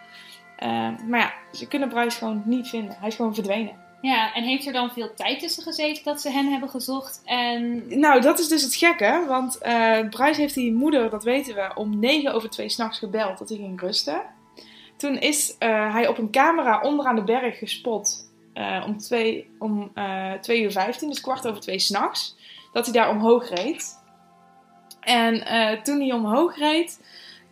Maar 1.08 1.20
ja, 1.20 1.32
ze 1.52 1.68
kunnen 1.68 1.88
Bryce 1.88 2.18
gewoon 2.18 2.42
niet 2.44 2.68
vinden. 2.68 2.96
Hij 2.98 3.08
is 3.08 3.14
gewoon 3.14 3.34
verdwenen. 3.34 3.83
Ja, 4.04 4.34
en 4.34 4.44
heeft 4.44 4.66
er 4.66 4.72
dan 4.72 4.90
veel 4.90 5.14
tijd 5.14 5.40
tussen 5.40 5.62
gezeten 5.62 6.04
dat 6.04 6.20
ze 6.20 6.30
hen 6.30 6.50
hebben 6.50 6.68
gezocht? 6.68 7.22
En 7.24 7.82
Nou, 8.00 8.20
dat 8.20 8.38
is 8.38 8.48
dus 8.48 8.62
het 8.62 8.74
gekke. 8.74 9.24
Want 9.28 9.58
eh 9.58 10.08
Bryce 10.08 10.40
heeft 10.40 10.54
die 10.54 10.72
moeder, 10.72 11.10
dat 11.10 11.24
weten 11.24 11.54
we, 11.54 11.70
om 11.74 11.98
9 11.98 12.32
over 12.32 12.50
2 12.50 12.68
s'nachts 12.68 12.98
gebeld 12.98 13.38
dat 13.38 13.48
hij 13.48 13.58
ging 13.58 13.80
rusten. 13.80 14.22
Toen 14.96 15.18
is 15.18 15.56
eh, 15.58 15.92
hij 15.92 16.08
op 16.08 16.18
een 16.18 16.30
camera 16.30 16.80
onderaan 16.80 17.14
de 17.14 17.24
berg 17.24 17.58
gespot 17.58 18.30
eh, 18.52 18.84
om 18.86 18.98
2 18.98 19.50
om, 19.58 19.92
2 20.40 20.62
uur 20.62 20.72
15, 20.72 21.08
dus 21.08 21.20
kwart 21.20 21.46
over 21.46 21.60
2 21.60 21.78
s'nachts. 21.78 22.36
Dat 22.72 22.84
hij 22.84 22.94
daar 22.94 23.10
omhoog 23.10 23.48
reed. 23.48 24.02
En 25.00 25.42
toen 25.82 26.00
hij 26.00 26.12
omhoog 26.12 26.58
reed, 26.58 27.00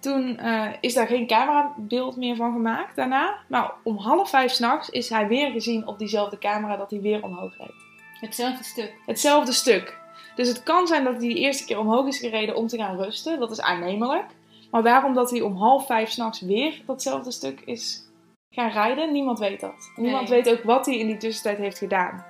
toen 0.03 0.39
eh, 0.39 0.69
is 0.81 0.95
daar 0.95 1.07
geen 1.07 1.27
camerabeeld 1.27 2.17
meer 2.17 2.37
van 2.37 2.53
gemaakt 2.53 2.97
daarna. 2.97 3.39
Maar 3.49 3.73
om 3.83 3.97
half 3.97 4.31
vijf 4.31 4.53
s'nachts 4.53 4.89
is 4.89 5.09
hij 5.09 5.29
weer 5.29 5.51
gezien 5.51 5.87
op 5.87 5.99
diezelfde 5.99 6.39
camera 6.39 6.77
dat 6.77 6.91
hij 6.91 7.01
weer 7.01 7.23
omhoog 7.23 7.57
reed. 7.59 7.75
hetzelfde 8.21 8.65
stuk. 8.65 8.95
Hetzelfde 9.07 9.53
stuk. 9.53 9.99
Dus 10.35 10.49
het 10.49 10.63
kan 10.63 10.87
zijn 10.87 11.05
dat 11.05 11.17
hij 11.17 11.29
de 11.29 11.35
eerste 11.35 11.65
keer 11.65 11.79
omhoog 11.79 12.07
is 12.07 12.19
gereden 12.19 12.57
om 12.57 12.67
te 12.67 12.77
gaan 12.77 12.97
rusten. 12.97 13.39
Dat 13.41 13.51
is 13.51 13.61
aannemelijk. 13.61 14.27
Maar 14.71 14.83
waarom 14.83 15.15
dat 15.15 15.31
hij 15.31 15.41
om 15.41 15.57
half 15.57 15.87
vijf 15.87 16.11
s'nachts 16.11 16.41
weer 16.41 16.83
datzelfde 16.87 17.31
stuk 17.31 17.61
is 17.61 18.11
gaan 18.51 18.71
rijden, 18.71 19.13
niemand 19.13 19.39
weet 19.39 19.61
dat. 19.61 19.93
Niemand 19.97 20.29
Nee. 20.29 20.43
weet 20.43 20.55
ook 20.59 20.63
wat 20.63 20.87
hij 20.87 20.99
in 20.99 21.07
die 21.07 21.17
tussentijd 21.17 21.59
heeft 21.59 21.79
gedaan. 21.79 22.25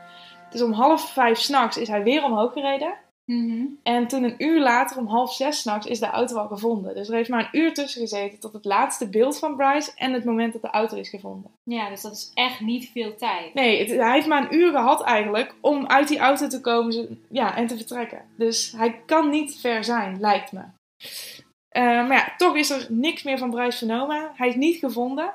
Dus 0.51 0.63
om 0.63 0.73
half 0.73 1.13
vijf 1.13 1.39
s'nachts 1.39 1.77
is 1.77 1.89
hij 1.89 2.03
weer 2.03 2.25
omhoog 2.25 2.53
gereden. 2.53 2.95
Mhm. 3.25 3.65
En 3.83 4.07
toen 4.09 4.23
een 4.23 4.35
uur 4.45 4.61
later, 4.61 4.99
om 4.99 5.07
half 5.07 5.35
zes 5.35 5.61
s'nachts, 5.61 5.87
is 5.87 5.99
de 6.01 6.07
auto 6.07 6.37
al 6.37 6.47
gevonden. 6.47 6.95
Dus 6.95 7.09
er 7.09 7.15
heeft 7.15 7.29
maar 7.29 7.49
een 7.53 7.61
uur 7.61 7.75
tussen 7.75 8.01
gezeten 8.01 8.39
tot 8.41 8.53
het 8.53 8.65
laatste 8.65 9.09
beeld 9.09 9.39
van 9.39 9.57
Bryce 9.57 9.93
en 9.97 10.13
het 10.13 10.25
moment 10.25 10.53
dat 10.53 10.63
de 10.63 10.71
auto 10.71 10.97
is 10.97 11.09
gevonden. 11.09 11.51
Ja, 11.65 11.89
dus 11.89 12.01
dat 12.01 12.13
is 12.13 12.31
echt 12.35 12.61
niet 12.61 12.91
veel 12.93 13.17
tijd. 13.17 13.55
Nee, 13.55 13.79
het- 13.79 13.91
hij 14.01 14.13
heeft 14.13 14.27
maar 14.27 14.43
een 14.43 14.55
uur 14.59 14.71
gehad 14.71 15.03
eigenlijk 15.03 15.55
om 15.61 15.87
uit 15.87 16.09
die 16.09 16.19
auto 16.19 16.47
te 16.47 16.61
komen 16.61 17.23
ja, 17.31 17.57
en 17.57 17.67
te 17.67 17.77
vertrekken. 17.77 18.23
Dus 18.37 18.73
hij 18.77 19.01
kan 19.07 19.31
niet 19.31 19.61
ver 19.61 19.85
zijn, 19.85 20.21
lijkt 20.21 20.53
me. 20.53 20.61
Eh, 21.69 21.83
maar 21.83 22.13
ja, 22.13 22.35
toch 22.37 22.57
is 22.57 22.71
er 22.71 22.87
niks 22.89 23.23
meer 23.23 23.39
van 23.39 23.51
Bryce 23.51 23.79
vernomen. 23.79 24.31
Hij 24.35 24.49
is 24.49 24.55
niet 24.55 24.77
gevonden. 24.77 25.33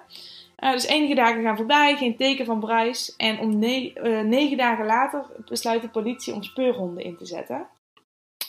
Eh, 0.55 0.71
dus 0.71 0.85
enige 0.85 1.15
dagen 1.15 1.43
gaan 1.43 1.57
voorbij, 1.57 1.95
geen 1.95 2.15
teken 2.17 2.45
van 2.45 2.59
Bryce. 2.59 3.13
En 3.17 3.39
om 3.39 3.59
ne- 3.59 3.91
eh, 3.93 4.19
negen 4.21 4.57
dagen 4.57 4.85
later 4.85 5.25
besluit 5.49 5.81
de 5.81 5.89
politie 5.89 6.33
om 6.33 6.43
speurhonden 6.43 7.03
in 7.03 7.17
te 7.17 7.25
zetten. 7.25 7.67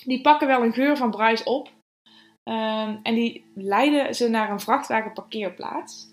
Die 0.09 0.21
pakken 0.21 0.47
wel 0.47 0.63
een 0.63 0.73
geur 0.73 0.97
van 0.97 1.11
Bryce 1.11 1.45
op. 1.45 1.71
Ehm, 2.43 2.97
en 3.03 3.15
die 3.15 3.45
leiden 3.55 4.15
ze 4.15 4.29
naar 4.29 4.51
een 4.51 4.61
vrachtwagenparkeerplaats. 4.61 6.09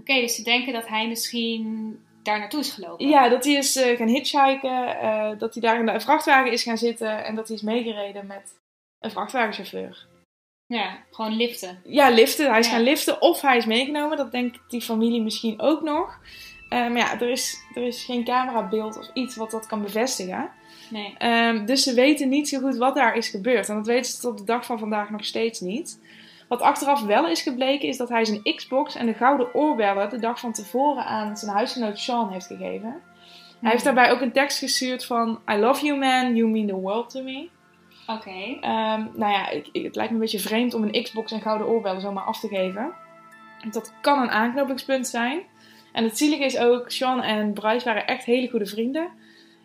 Oké, 0.00 0.14
dus 0.20 0.34
ze 0.34 0.42
denken 0.42 0.72
dat 0.72 0.88
hij 0.88 1.08
misschien 1.08 1.98
daar 2.22 2.38
naartoe 2.38 2.60
is 2.60 2.72
gelopen. 2.72 3.08
Ja, 3.08 3.28
dat 3.28 3.44
hij 3.44 3.52
is 3.54 3.76
eh, 3.76 3.96
gaan 3.96 4.08
hitchhiken, 4.08 5.00
eh, 5.00 5.30
dat 5.38 5.54
hij 5.54 5.62
daar 5.62 5.78
in 5.78 5.86
de 5.86 6.00
vrachtwagen 6.00 6.52
is 6.52 6.62
gaan 6.62 6.78
zitten 6.78 7.24
en 7.24 7.34
dat 7.34 7.48
hij 7.48 7.56
is 7.56 7.62
meegereden 7.62 8.26
met 8.26 8.54
een 8.98 9.10
vrachtwagenchauffeur. 9.10 10.06
Ja, 10.66 11.04
gewoon 11.10 11.36
liften. 11.36 11.80
Ja, 11.84 12.10
liften. 12.10 12.50
Hij 12.50 12.58
is 12.58 12.66
Ja. 12.66 12.72
gaan 12.72 12.82
liften 12.82 13.22
of 13.22 13.40
hij 13.40 13.56
is 13.56 13.66
meegenomen. 13.66 14.16
Dat 14.16 14.32
denkt 14.32 14.58
die 14.68 14.80
familie 14.80 15.22
misschien 15.22 15.60
ook 15.60 15.82
nog. 15.82 16.18
Eh, 16.68 16.78
maar 16.78 16.96
ja, 16.96 17.20
er 17.20 17.30
is, 17.30 17.56
er 17.74 17.82
is 17.82 18.04
geen 18.04 18.24
camerabeeld 18.24 18.98
of 18.98 19.10
iets 19.14 19.36
wat 19.36 19.50
dat 19.50 19.66
kan 19.66 19.82
bevestigen. 19.82 20.50
Nee. 20.90 21.14
Ehm, 21.18 21.64
dus 21.66 21.82
ze 21.82 21.94
weten 21.94 22.28
niet 22.28 22.48
zo 22.48 22.58
goed 22.60 22.76
wat 22.76 22.94
daar 22.94 23.16
is 23.16 23.28
gebeurd. 23.28 23.68
En 23.68 23.74
dat 23.76 23.86
weten 23.86 24.12
ze 24.12 24.20
tot 24.20 24.38
de 24.38 24.44
dag 24.44 24.64
van 24.64 24.78
vandaag 24.78 25.10
nog 25.10 25.24
steeds 25.24 25.60
niet. 25.60 26.00
Wat 26.48 26.60
achteraf 26.60 27.02
wel 27.02 27.28
is 27.28 27.42
gebleken, 27.42 27.88
is 27.88 27.96
dat 27.96 28.08
hij 28.08 28.24
zijn 28.24 28.42
Xbox 28.56 28.94
en 28.96 29.06
de 29.06 29.14
gouden 29.14 29.54
oorbellen 29.54 30.10
de 30.10 30.18
dag 30.18 30.40
van 30.40 30.52
tevoren 30.52 31.04
aan 31.04 31.36
zijn 31.36 31.50
huisgenoot 31.52 31.98
Sean 31.98 32.32
heeft 32.32 32.46
gegeven. 32.46 33.00
Hij 33.60 33.70
heeft 33.70 33.84
daarbij 33.84 34.10
ook 34.10 34.20
een 34.20 34.32
tekst 34.32 34.58
gestuurd 34.58 35.04
van 35.04 35.38
I 35.52 35.56
love 35.56 35.84
you 35.84 35.98
man, 35.98 36.36
you 36.36 36.48
mean 36.48 36.66
the 36.66 36.74
world 36.74 37.10
to 37.10 37.22
me. 37.22 37.48
Oké. 38.06 38.56
Ehm, 38.60 39.04
nou 39.14 39.32
ja, 39.32 39.48
ik, 39.48 39.68
ik- 39.72 39.82
het 39.84 39.94
lijkt 39.96 40.10
me 40.10 40.16
een 40.16 40.22
beetje 40.22 40.38
vreemd 40.38 40.74
om 40.74 40.82
een 40.82 41.02
Xbox 41.02 41.32
en 41.32 41.40
gouden 41.40 41.66
oorbellen 41.68 42.00
zomaar 42.00 42.24
af 42.24 42.40
te 42.40 42.48
geven. 42.48 42.92
Dat 43.70 43.92
kan 44.00 44.22
een 44.22 44.30
aanknopingspunt 44.30 45.06
zijn. 45.06 45.40
En 45.92 46.04
het 46.04 46.18
zielige 46.18 46.44
is 46.44 46.58
ook, 46.58 46.90
Sean 46.90 47.22
en 47.22 47.52
Bryce 47.52 47.84
waren 47.84 48.06
echt 48.06 48.24
hele 48.24 48.48
goede 48.50 48.66
vrienden. 48.66 49.08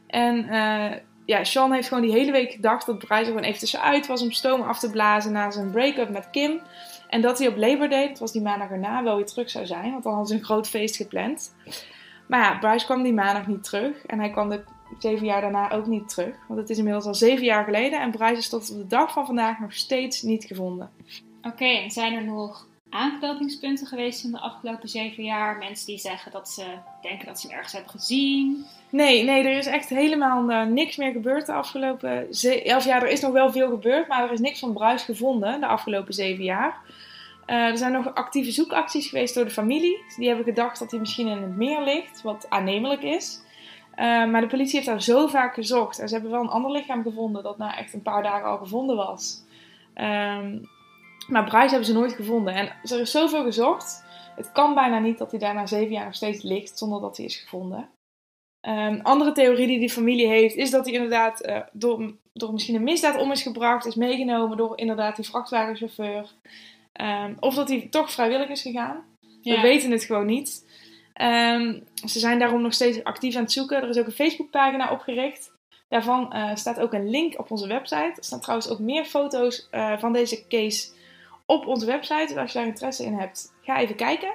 En 0.08 0.50
eh, 0.50 0.92
ja, 1.26 1.44
Sean 1.44 1.72
heeft 1.72 1.88
gewoon 1.88 2.04
die 2.04 2.12
hele 2.12 2.32
week 2.32 2.52
gedacht 2.52 2.86
dat 2.86 2.98
Bryce 2.98 3.20
er 3.20 3.26
gewoon 3.26 3.44
even 3.44 3.60
tussenuit 3.60 4.08
was 4.08 4.22
om 4.22 4.32
stoom 4.32 4.62
af 4.62 4.80
te 4.80 4.90
blazen 4.90 5.32
na 5.32 5.52
zijn 5.52 5.72
break-up 5.72 6.10
met 6.10 6.30
Kim. 6.30 6.62
En 7.10 7.22
dat 7.22 7.40
hij 7.40 7.48
op 7.48 7.58
Labor 7.58 7.90
Day, 7.90 8.08
dat 8.08 8.20
was 8.20 8.32
die 8.32 8.42
maandag 8.42 8.70
erna, 8.70 9.04
wel 9.04 9.16
weer 9.16 9.26
terug 9.26 9.50
zou 9.50 9.66
zijn. 9.66 9.92
Want 9.92 10.04
dan 10.04 10.14
hadden 10.14 10.32
ze 10.32 10.40
een 10.40 10.46
groot 10.46 10.68
feest 10.68 10.96
gepland. 10.96 11.56
Maar 12.28 12.40
ja, 12.40 12.58
Bryce 12.58 12.86
kwam 12.86 13.04
die 13.04 13.14
maandag 13.14 13.48
niet 13.48 13.64
terug. 13.64 14.06
En 14.06 14.20
hij 14.20 14.30
kwam 14.30 14.50
de 14.50 14.64
zeven 15.00 15.26
jaar 15.26 15.42
daarna 15.42 15.72
ook 15.72 15.86
niet 15.86 16.10
terug. 16.10 16.36
Want 16.48 16.60
het 16.60 16.70
is 16.70 16.78
inmiddels 16.78 17.06
al 17.06 17.16
zeven 17.16 17.46
jaar 17.46 17.64
geleden. 17.64 18.02
En 18.02 18.12
Bryce 18.12 18.38
is 18.38 18.50
tot 18.50 18.72
op 18.72 18.78
de 18.78 18.88
dag 18.88 19.12
van 19.12 19.26
vandaag 19.26 19.60
nog 19.60 19.74
steeds 19.74 20.22
niet 20.22 20.44
gevonden. 20.44 20.90
Oké, 21.42 21.66
en 21.66 21.92
zijn 21.92 22.14
er 22.14 22.26
nog 22.26 22.68
aanknopingspunten 22.96 23.88
geweest 23.88 24.24
in 24.24 24.32
de 24.32 24.40
afgelopen 24.40 24.90
zeven 24.90 25.24
jaar? 25.24 25.58
Mensen 25.58 25.86
die 25.86 25.98
zeggen 25.98 26.32
dat 26.32 26.50
ze 26.50 26.64
denken 27.02 27.26
dat 27.26 27.40
ze 27.40 27.48
hem 27.48 27.56
ergens 27.56 27.74
hebben 27.74 27.92
gezien? 27.92 28.66
Nee, 28.90 29.24
nee, 29.24 29.44
er 29.44 29.58
is 29.58 29.66
echt 29.66 29.90
helemaal 29.90 30.50
eh, 30.50 30.64
niks 30.68 30.96
meer 30.96 31.12
gebeurd 31.12 31.46
de 31.46 31.54
afgelopen 31.54 32.28
ze- 32.36 32.64
elf 32.64 32.86
jaar. 32.86 33.02
Er 33.02 33.10
is 33.10 33.22
nog 33.22 33.32
wel 33.32 33.52
veel 33.52 33.70
gebeurd, 33.70 34.08
maar 34.08 34.24
er 34.24 34.32
is 34.32 34.40
niks 34.40 34.60
van 34.60 34.74
Bryce 34.74 35.06
gevonden 35.06 35.60
de 35.60 35.68
afgelopen 35.68 36.14
zeven 36.14 36.44
jaar. 36.44 36.78
Eh, 37.46 37.56
er 37.56 37.78
zijn 37.78 37.92
nog 37.92 38.14
actieve 38.14 38.52
zoekacties 38.52 39.08
geweest 39.08 39.36
door 39.36 39.46
de 39.46 39.52
familie. 39.52 39.98
Die 40.18 40.28
hebben 40.28 40.46
gedacht 40.46 40.80
dat 40.80 40.92
hij 40.92 41.00
misschien 41.00 41.28
in 41.28 41.42
het 41.42 41.56
meer 41.58 41.82
ligt, 41.82 42.22
wat 42.22 42.46
aannemelijk 42.50 43.02
is. 43.04 43.42
Eh, 43.96 44.06
maar 44.26 44.42
de 44.42 44.48
politie 44.48 44.76
heeft 44.76 44.88
daar 44.88 45.02
zo 45.02 45.28
vaak 45.28 45.54
gezocht. 45.54 46.00
En 46.00 46.08
ze 46.08 46.14
hebben 46.14 46.32
wel 46.32 46.42
een 46.42 46.48
ander 46.50 46.72
lichaam 46.72 47.04
gevonden 47.04 47.44
dat 47.44 47.58
na 47.58 47.78
echt 47.78 47.94
een 47.94 48.02
paar 48.02 48.24
dagen 48.24 48.48
al 48.48 48.58
gevonden 48.58 48.96
was. 48.96 49.44
Ehm, 49.94 50.58
maar 51.28 51.44
Bryce 51.44 51.70
hebben 51.70 51.86
ze 51.86 51.94
nooit 51.94 52.14
gevonden. 52.14 52.54
En 52.54 52.76
er 52.84 53.00
is 53.00 53.12
zoveel 53.12 53.44
gezocht. 53.44 54.04
Het 54.36 54.52
kan 54.52 54.74
bijna 54.74 55.00
niet 55.00 55.18
dat 55.18 55.32
hij 55.32 55.40
daar 55.40 55.54
na 55.54 55.66
zeven 55.66 55.92
jaar 55.92 56.06
nog 56.06 56.16
steeds 56.16 56.44
ligt 56.44 56.78
zonder 56.78 57.02
dat 57.02 57.18
hij 57.18 57.26
is 57.26 57.36
gevonden. 57.36 57.90
Um, 58.62 59.00
andere 59.02 59.32
theorie 59.32 59.68
die 59.68 59.80
die 59.80 59.90
familie 59.90 60.28
heeft, 60.28 60.56
is 60.56 60.72
dat 60.72 60.86
hij 60.86 60.94
inderdaad 60.94 61.48
uh, 61.48 61.60
door, 61.72 62.14
door 62.34 62.54
misschien 62.54 62.76
een 62.76 62.84
misdaad 62.84 63.18
om 63.18 63.32
is 63.32 63.42
gebracht, 63.42 63.86
is 63.86 63.96
meegenomen 63.96 64.58
door 64.58 64.78
inderdaad 64.78 65.16
die 65.16 65.26
vrachtwagenchauffeur. 65.26 66.34
Um, 67.02 67.38
of 67.40 67.56
dat 67.56 67.70
hij 67.70 67.88
toch 67.90 68.12
vrijwillig 68.12 68.50
is 68.50 68.62
gegaan. 68.62 69.04
Ja. 69.42 69.56
We 69.56 69.62
weten 69.62 69.92
het 69.92 70.04
gewoon 70.04 70.26
niet. 70.26 70.66
Um, 71.22 71.84
ze 72.06 72.20
zijn 72.20 72.40
daarom 72.40 72.62
nog 72.62 72.74
steeds 72.74 73.04
actief 73.04 73.36
aan 73.36 73.42
het 73.42 73.52
zoeken. 73.52 73.82
Er 73.82 73.90
is 73.90 73.98
ook 73.98 74.06
een 74.06 74.12
Facebookpagina 74.12 74.92
opgericht. 74.92 75.52
Daarvan 75.88 76.32
uh, 76.36 76.56
staat 76.56 76.80
ook 76.80 76.94
een 76.94 77.10
link 77.10 77.40
op 77.40 77.52
onze 77.52 77.68
website. 77.68 78.14
Er 78.16 78.24
staan 78.24 78.42
trouwens 78.42 78.70
ook 78.70 78.80
meer 78.80 79.06
foto's 79.06 79.68
uh, 79.72 79.98
van 79.98 80.14
deze 80.14 80.48
case 80.48 80.94
op 81.46 81.68
onze 81.68 81.86
website. 81.86 82.26
Dus 82.28 82.36
als 82.36 82.52
je 82.52 82.58
daar 82.58 82.68
interesse 82.68 83.06
in 83.06 83.14
hebt, 83.14 83.54
ga 83.62 83.80
even 83.80 83.96
kijken. 83.96 84.34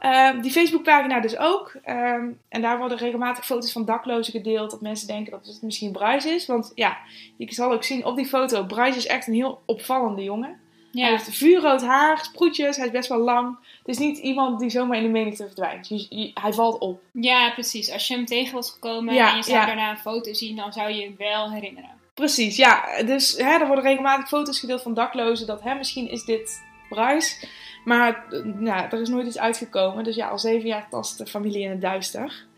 Uh, 0.00 0.40
die 0.40 0.50
Facebookpagina 0.50 1.20
dus 1.20 1.36
ook. 1.36 1.74
Um, 1.86 2.40
en 2.48 2.62
daar 2.62 2.78
worden 2.78 2.98
regelmatig 2.98 3.46
foto's 3.46 3.72
van 3.72 3.84
daklozen 3.84 4.32
gedeeld. 4.32 4.70
Dat 4.70 4.80
mensen 4.80 5.06
denken 5.06 5.30
dat 5.30 5.46
het 5.46 5.62
misschien 5.62 5.92
Bryce 5.92 6.28
is. 6.28 6.46
Want 6.46 6.72
ja, 6.74 6.98
je 7.36 7.54
zal 7.54 7.72
ook 7.72 7.84
zien 7.84 8.04
op 8.04 8.16
die 8.16 8.26
foto. 8.26 8.64
Bryce 8.64 8.98
is 8.98 9.06
echt 9.06 9.26
een 9.26 9.34
heel 9.34 9.62
opvallende 9.66 10.22
jongen. 10.22 10.60
Ja. 10.92 11.02
Hij 11.02 11.10
heeft 11.10 11.36
vuurrood 11.36 11.82
haar, 11.82 12.18
sproetjes, 12.18 12.76
hij 12.76 12.86
is 12.86 12.92
best 12.92 13.08
wel 13.08 13.18
lang. 13.18 13.56
Het 13.78 13.88
is 13.88 13.98
niet 13.98 14.18
iemand 14.18 14.60
die 14.60 14.70
zomaar 14.70 14.96
in 14.96 15.02
de 15.02 15.08
menigte 15.08 15.46
verdwijnt. 15.46 15.88
Je, 15.88 16.30
hij 16.34 16.52
valt 16.52 16.78
op. 16.78 17.02
Ja, 17.12 17.50
precies. 17.50 17.92
Als 17.92 18.08
je 18.08 18.14
hem 18.14 18.24
tegen 18.24 18.54
was 18.54 18.70
gekomen 18.70 19.16
en 19.16 19.36
je 19.36 19.42
zou 19.42 19.66
daarna 19.66 19.90
een 19.90 19.98
foto 19.98 20.32
zien, 20.32 20.56
dan 20.56 20.72
zou 20.72 20.90
je 20.90 21.02
hem 21.02 21.14
wel 21.18 21.52
herinneren. 21.52 21.99
Precies, 22.14 22.56
ja. 22.56 23.02
Dus 23.02 23.36
hè, 23.36 23.58
er 23.58 23.66
worden 23.66 23.84
regelmatig 23.84 24.28
foto's 24.28 24.60
gedeeld 24.60 24.82
van 24.82 24.94
daklozen. 24.94 25.46
Dat 25.46 25.62
hè, 25.62 25.74
misschien 25.74 26.10
is 26.10 26.24
dit 26.24 26.62
Bryce. 26.88 27.48
Maar 27.84 28.24
nou, 28.42 28.88
er 28.90 29.00
is 29.00 29.08
nooit 29.08 29.26
iets 29.26 29.38
uitgekomen. 29.38 30.04
Dus 30.04 30.16
ja, 30.16 30.28
al 30.28 30.38
zeven 30.38 30.68
jaar 30.68 30.88
tast 30.88 31.18
de 31.18 31.26
familie 31.26 31.62
in 31.62 31.70
het 31.70 31.80
duister. 31.80 32.48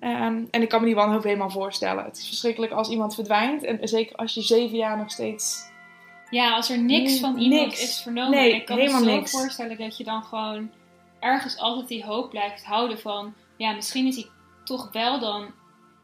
Um, 0.00 0.48
en 0.50 0.62
ik 0.62 0.68
kan 0.68 0.80
me 0.80 0.86
die 0.86 0.94
wanhoop 0.94 1.22
helemaal 1.22 1.50
voorstellen. 1.50 2.04
Het 2.04 2.16
is 2.16 2.26
verschrikkelijk 2.26 2.72
als 2.72 2.88
iemand 2.88 3.14
verdwijnt. 3.14 3.64
En 3.64 3.88
zeker 3.88 4.16
als 4.16 4.34
je 4.34 4.42
zeven 4.42 4.76
jaar 4.76 4.96
nog 4.96 5.10
steeds... 5.10 5.66
Ja, 6.30 6.54
als 6.54 6.70
er 6.70 6.78
niks 6.78 7.20
van 7.20 7.38
iemand 7.38 7.72
is 7.72 8.00
vernomen. 8.02 8.38
Nee, 8.38 8.54
ik 8.54 8.66
kan 8.66 8.76
me 8.76 8.88
zo 8.88 9.04
niks. 9.04 9.30
voorstellen 9.30 9.78
dat 9.78 9.96
je 9.96 10.04
dan 10.04 10.22
gewoon 10.22 10.70
ergens 11.20 11.58
altijd 11.58 11.88
die 11.88 12.04
hoop 12.04 12.30
blijft 12.30 12.64
houden 12.64 12.98
van... 12.98 13.34
Ja, 13.56 13.72
misschien 13.72 14.06
is 14.06 14.16
hij 14.16 14.26
toch 14.64 14.92
wel 14.92 15.20
dan 15.20 15.50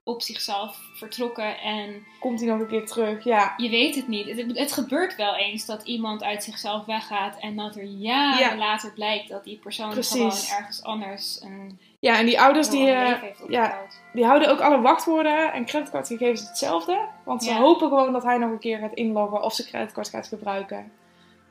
op 0.05 0.23
zichzelf 0.23 0.79
vertrokken 0.95 1.61
en... 1.61 2.07
Komt 2.21 2.40
hij 2.40 2.49
nog 2.49 2.61
een 2.61 2.67
keer 2.67 2.87
terug, 2.87 3.25
ja. 3.25 3.55
Je 3.57 3.69
weet 3.71 3.95
het 3.95 4.09
niet. 4.09 4.27
Het, 4.27 4.59
het 4.59 4.73
gebeurt 4.73 5.17
wel 5.17 5.37
eens 5.37 5.67
dat 5.67 5.83
iemand 5.83 6.23
uit 6.23 6.45
zichzelf 6.45 6.85
weggaat 6.85 7.38
en 7.40 7.57
dat 7.57 7.77
er 7.77 7.85
jaren 7.85 8.59
later 8.59 8.93
blijkt 8.93 9.29
dat 9.29 9.45
die 9.45 9.59
persoon 9.59 9.93
gewoon 9.93 10.31
ergens 10.31 10.83
anders 10.83 11.43
een... 11.43 11.79
Ja, 11.99 12.19
en 12.19 12.27
die 12.27 12.40
ouders 12.40 12.69
die, 12.69 12.87
uh, 12.87 13.12
ja, 13.49 13.79
die 14.12 14.25
houden 14.25 14.51
ook 14.51 14.61
alle 14.61 14.81
wachtwoorden 14.81 15.53
en 15.53 15.64
creditcardgegevens 15.64 16.49
hetzelfde. 16.49 17.09
Want 17.25 17.45
ze 17.45 17.55
hopen 17.55 17.88
gewoon 17.88 18.12
dat 18.12 18.23
hij 18.23 18.38
nog 18.38 18.51
een 18.51 18.59
keer 18.59 18.79
gaat 18.79 18.95
inloggen 18.95 19.43
of 19.43 19.55
zijn 19.55 19.69
creditcard 19.69 20.09
gaat 20.09 20.27
gebruiken. 20.27 20.93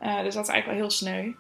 Uh, 0.01 0.21
dus 0.21 0.33
dat 0.33 0.43
is 0.43 0.49
eigenlijk 0.49 0.65
wel 0.65 0.75
heel 0.75 0.89
sneu. 0.89 1.33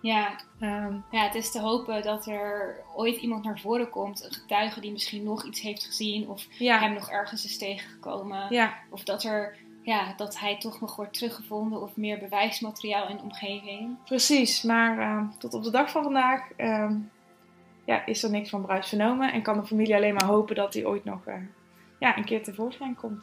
Ja. 0.00 0.40
Um, 0.60 1.04
ja, 1.10 1.22
het 1.22 1.34
is 1.34 1.50
te 1.50 1.60
hopen 1.60 2.02
dat 2.02 2.26
er 2.26 2.76
ooit 2.94 3.16
iemand 3.16 3.44
naar 3.44 3.60
voren 3.60 3.90
komt, 3.90 4.24
een 4.24 4.32
getuige 4.32 4.80
die 4.80 4.92
misschien 4.92 5.22
nog 5.22 5.44
iets 5.44 5.60
heeft 5.60 5.84
gezien 5.84 6.28
of 6.28 6.46
hem 6.58 6.92
nog 6.92 7.10
ergens 7.10 7.44
is 7.44 7.58
tegengekomen. 7.58 8.46
Ja. 8.50 8.74
Of 8.90 9.04
dat, 9.04 9.24
er, 9.24 9.56
ja, 9.82 10.14
dat 10.16 10.38
hij 10.38 10.58
toch 10.58 10.80
nog 10.80 10.96
wordt 10.96 11.14
teruggevonden 11.14 11.82
of 11.82 11.96
meer 11.96 12.18
bewijsmateriaal 12.18 13.08
in 13.08 13.16
de 13.16 13.22
omgeving. 13.22 13.96
Precies, 14.04 14.62
maar 14.62 14.98
uh, 14.98 15.22
tot 15.38 15.54
op 15.54 15.62
de 15.62 15.70
dag 15.70 15.90
van 15.90 16.02
vandaag 16.02 16.48
uh, 16.56 16.90
ja, 17.84 18.06
is 18.06 18.22
er 18.22 18.30
niks 18.30 18.50
van 18.50 18.62
Bruis 18.62 18.88
vernomen 18.88 19.32
en 19.32 19.42
kan 19.42 19.60
de 19.60 19.66
familie 19.66 19.94
alleen 19.94 20.14
maar 20.14 20.28
hopen 20.28 20.54
dat 20.54 20.74
hij 20.74 20.84
ooit 20.84 21.04
nog 21.04 21.26
uh, 21.26 21.34
ja, 21.98 22.16
een 22.16 22.24
keer 22.24 22.42
tevoorschijn 22.42 22.94
komt. 22.94 23.22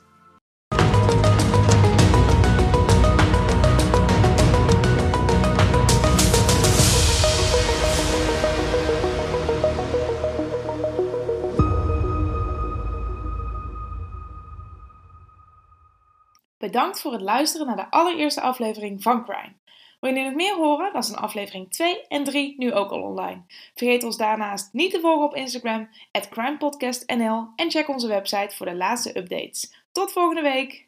Bedankt 16.68 17.02
voor 17.02 17.12
het 17.12 17.22
luisteren 17.22 17.68
naar 17.68 17.76
de 17.76 17.92
allereerste 17.92 18.42
aflevering 18.42 19.04
van 19.04 19.24
Crime. 19.24 19.54
Wil 20.00 20.16
je 20.16 20.24
nog 20.24 20.34
meer 20.34 20.56
horen? 20.56 20.94
Dan 20.94 21.04
zijn 21.04 21.18
aflevering 21.18 21.72
2 21.72 22.08
en 22.08 22.24
3 22.24 22.56
nu 22.58 22.74
ook 22.74 22.92
al 22.92 23.02
online. 23.02 23.42
Vergeet 23.76 24.04
ons 24.04 24.18
daarnaast 24.18 24.74
niet 24.74 24.92
te 24.92 25.00
volgen 25.00 25.26
op 25.26 25.36
Instagram, 25.36 25.90
crimepodcastnl 26.30 27.48
en 27.56 27.72
check 27.72 27.88
onze 27.88 28.08
website 28.08 28.56
voor 28.56 28.66
de 28.66 28.76
laatste 28.76 29.18
updates. 29.18 29.74
Tot 29.92 30.12
volgende 30.12 30.42
week! 30.42 30.87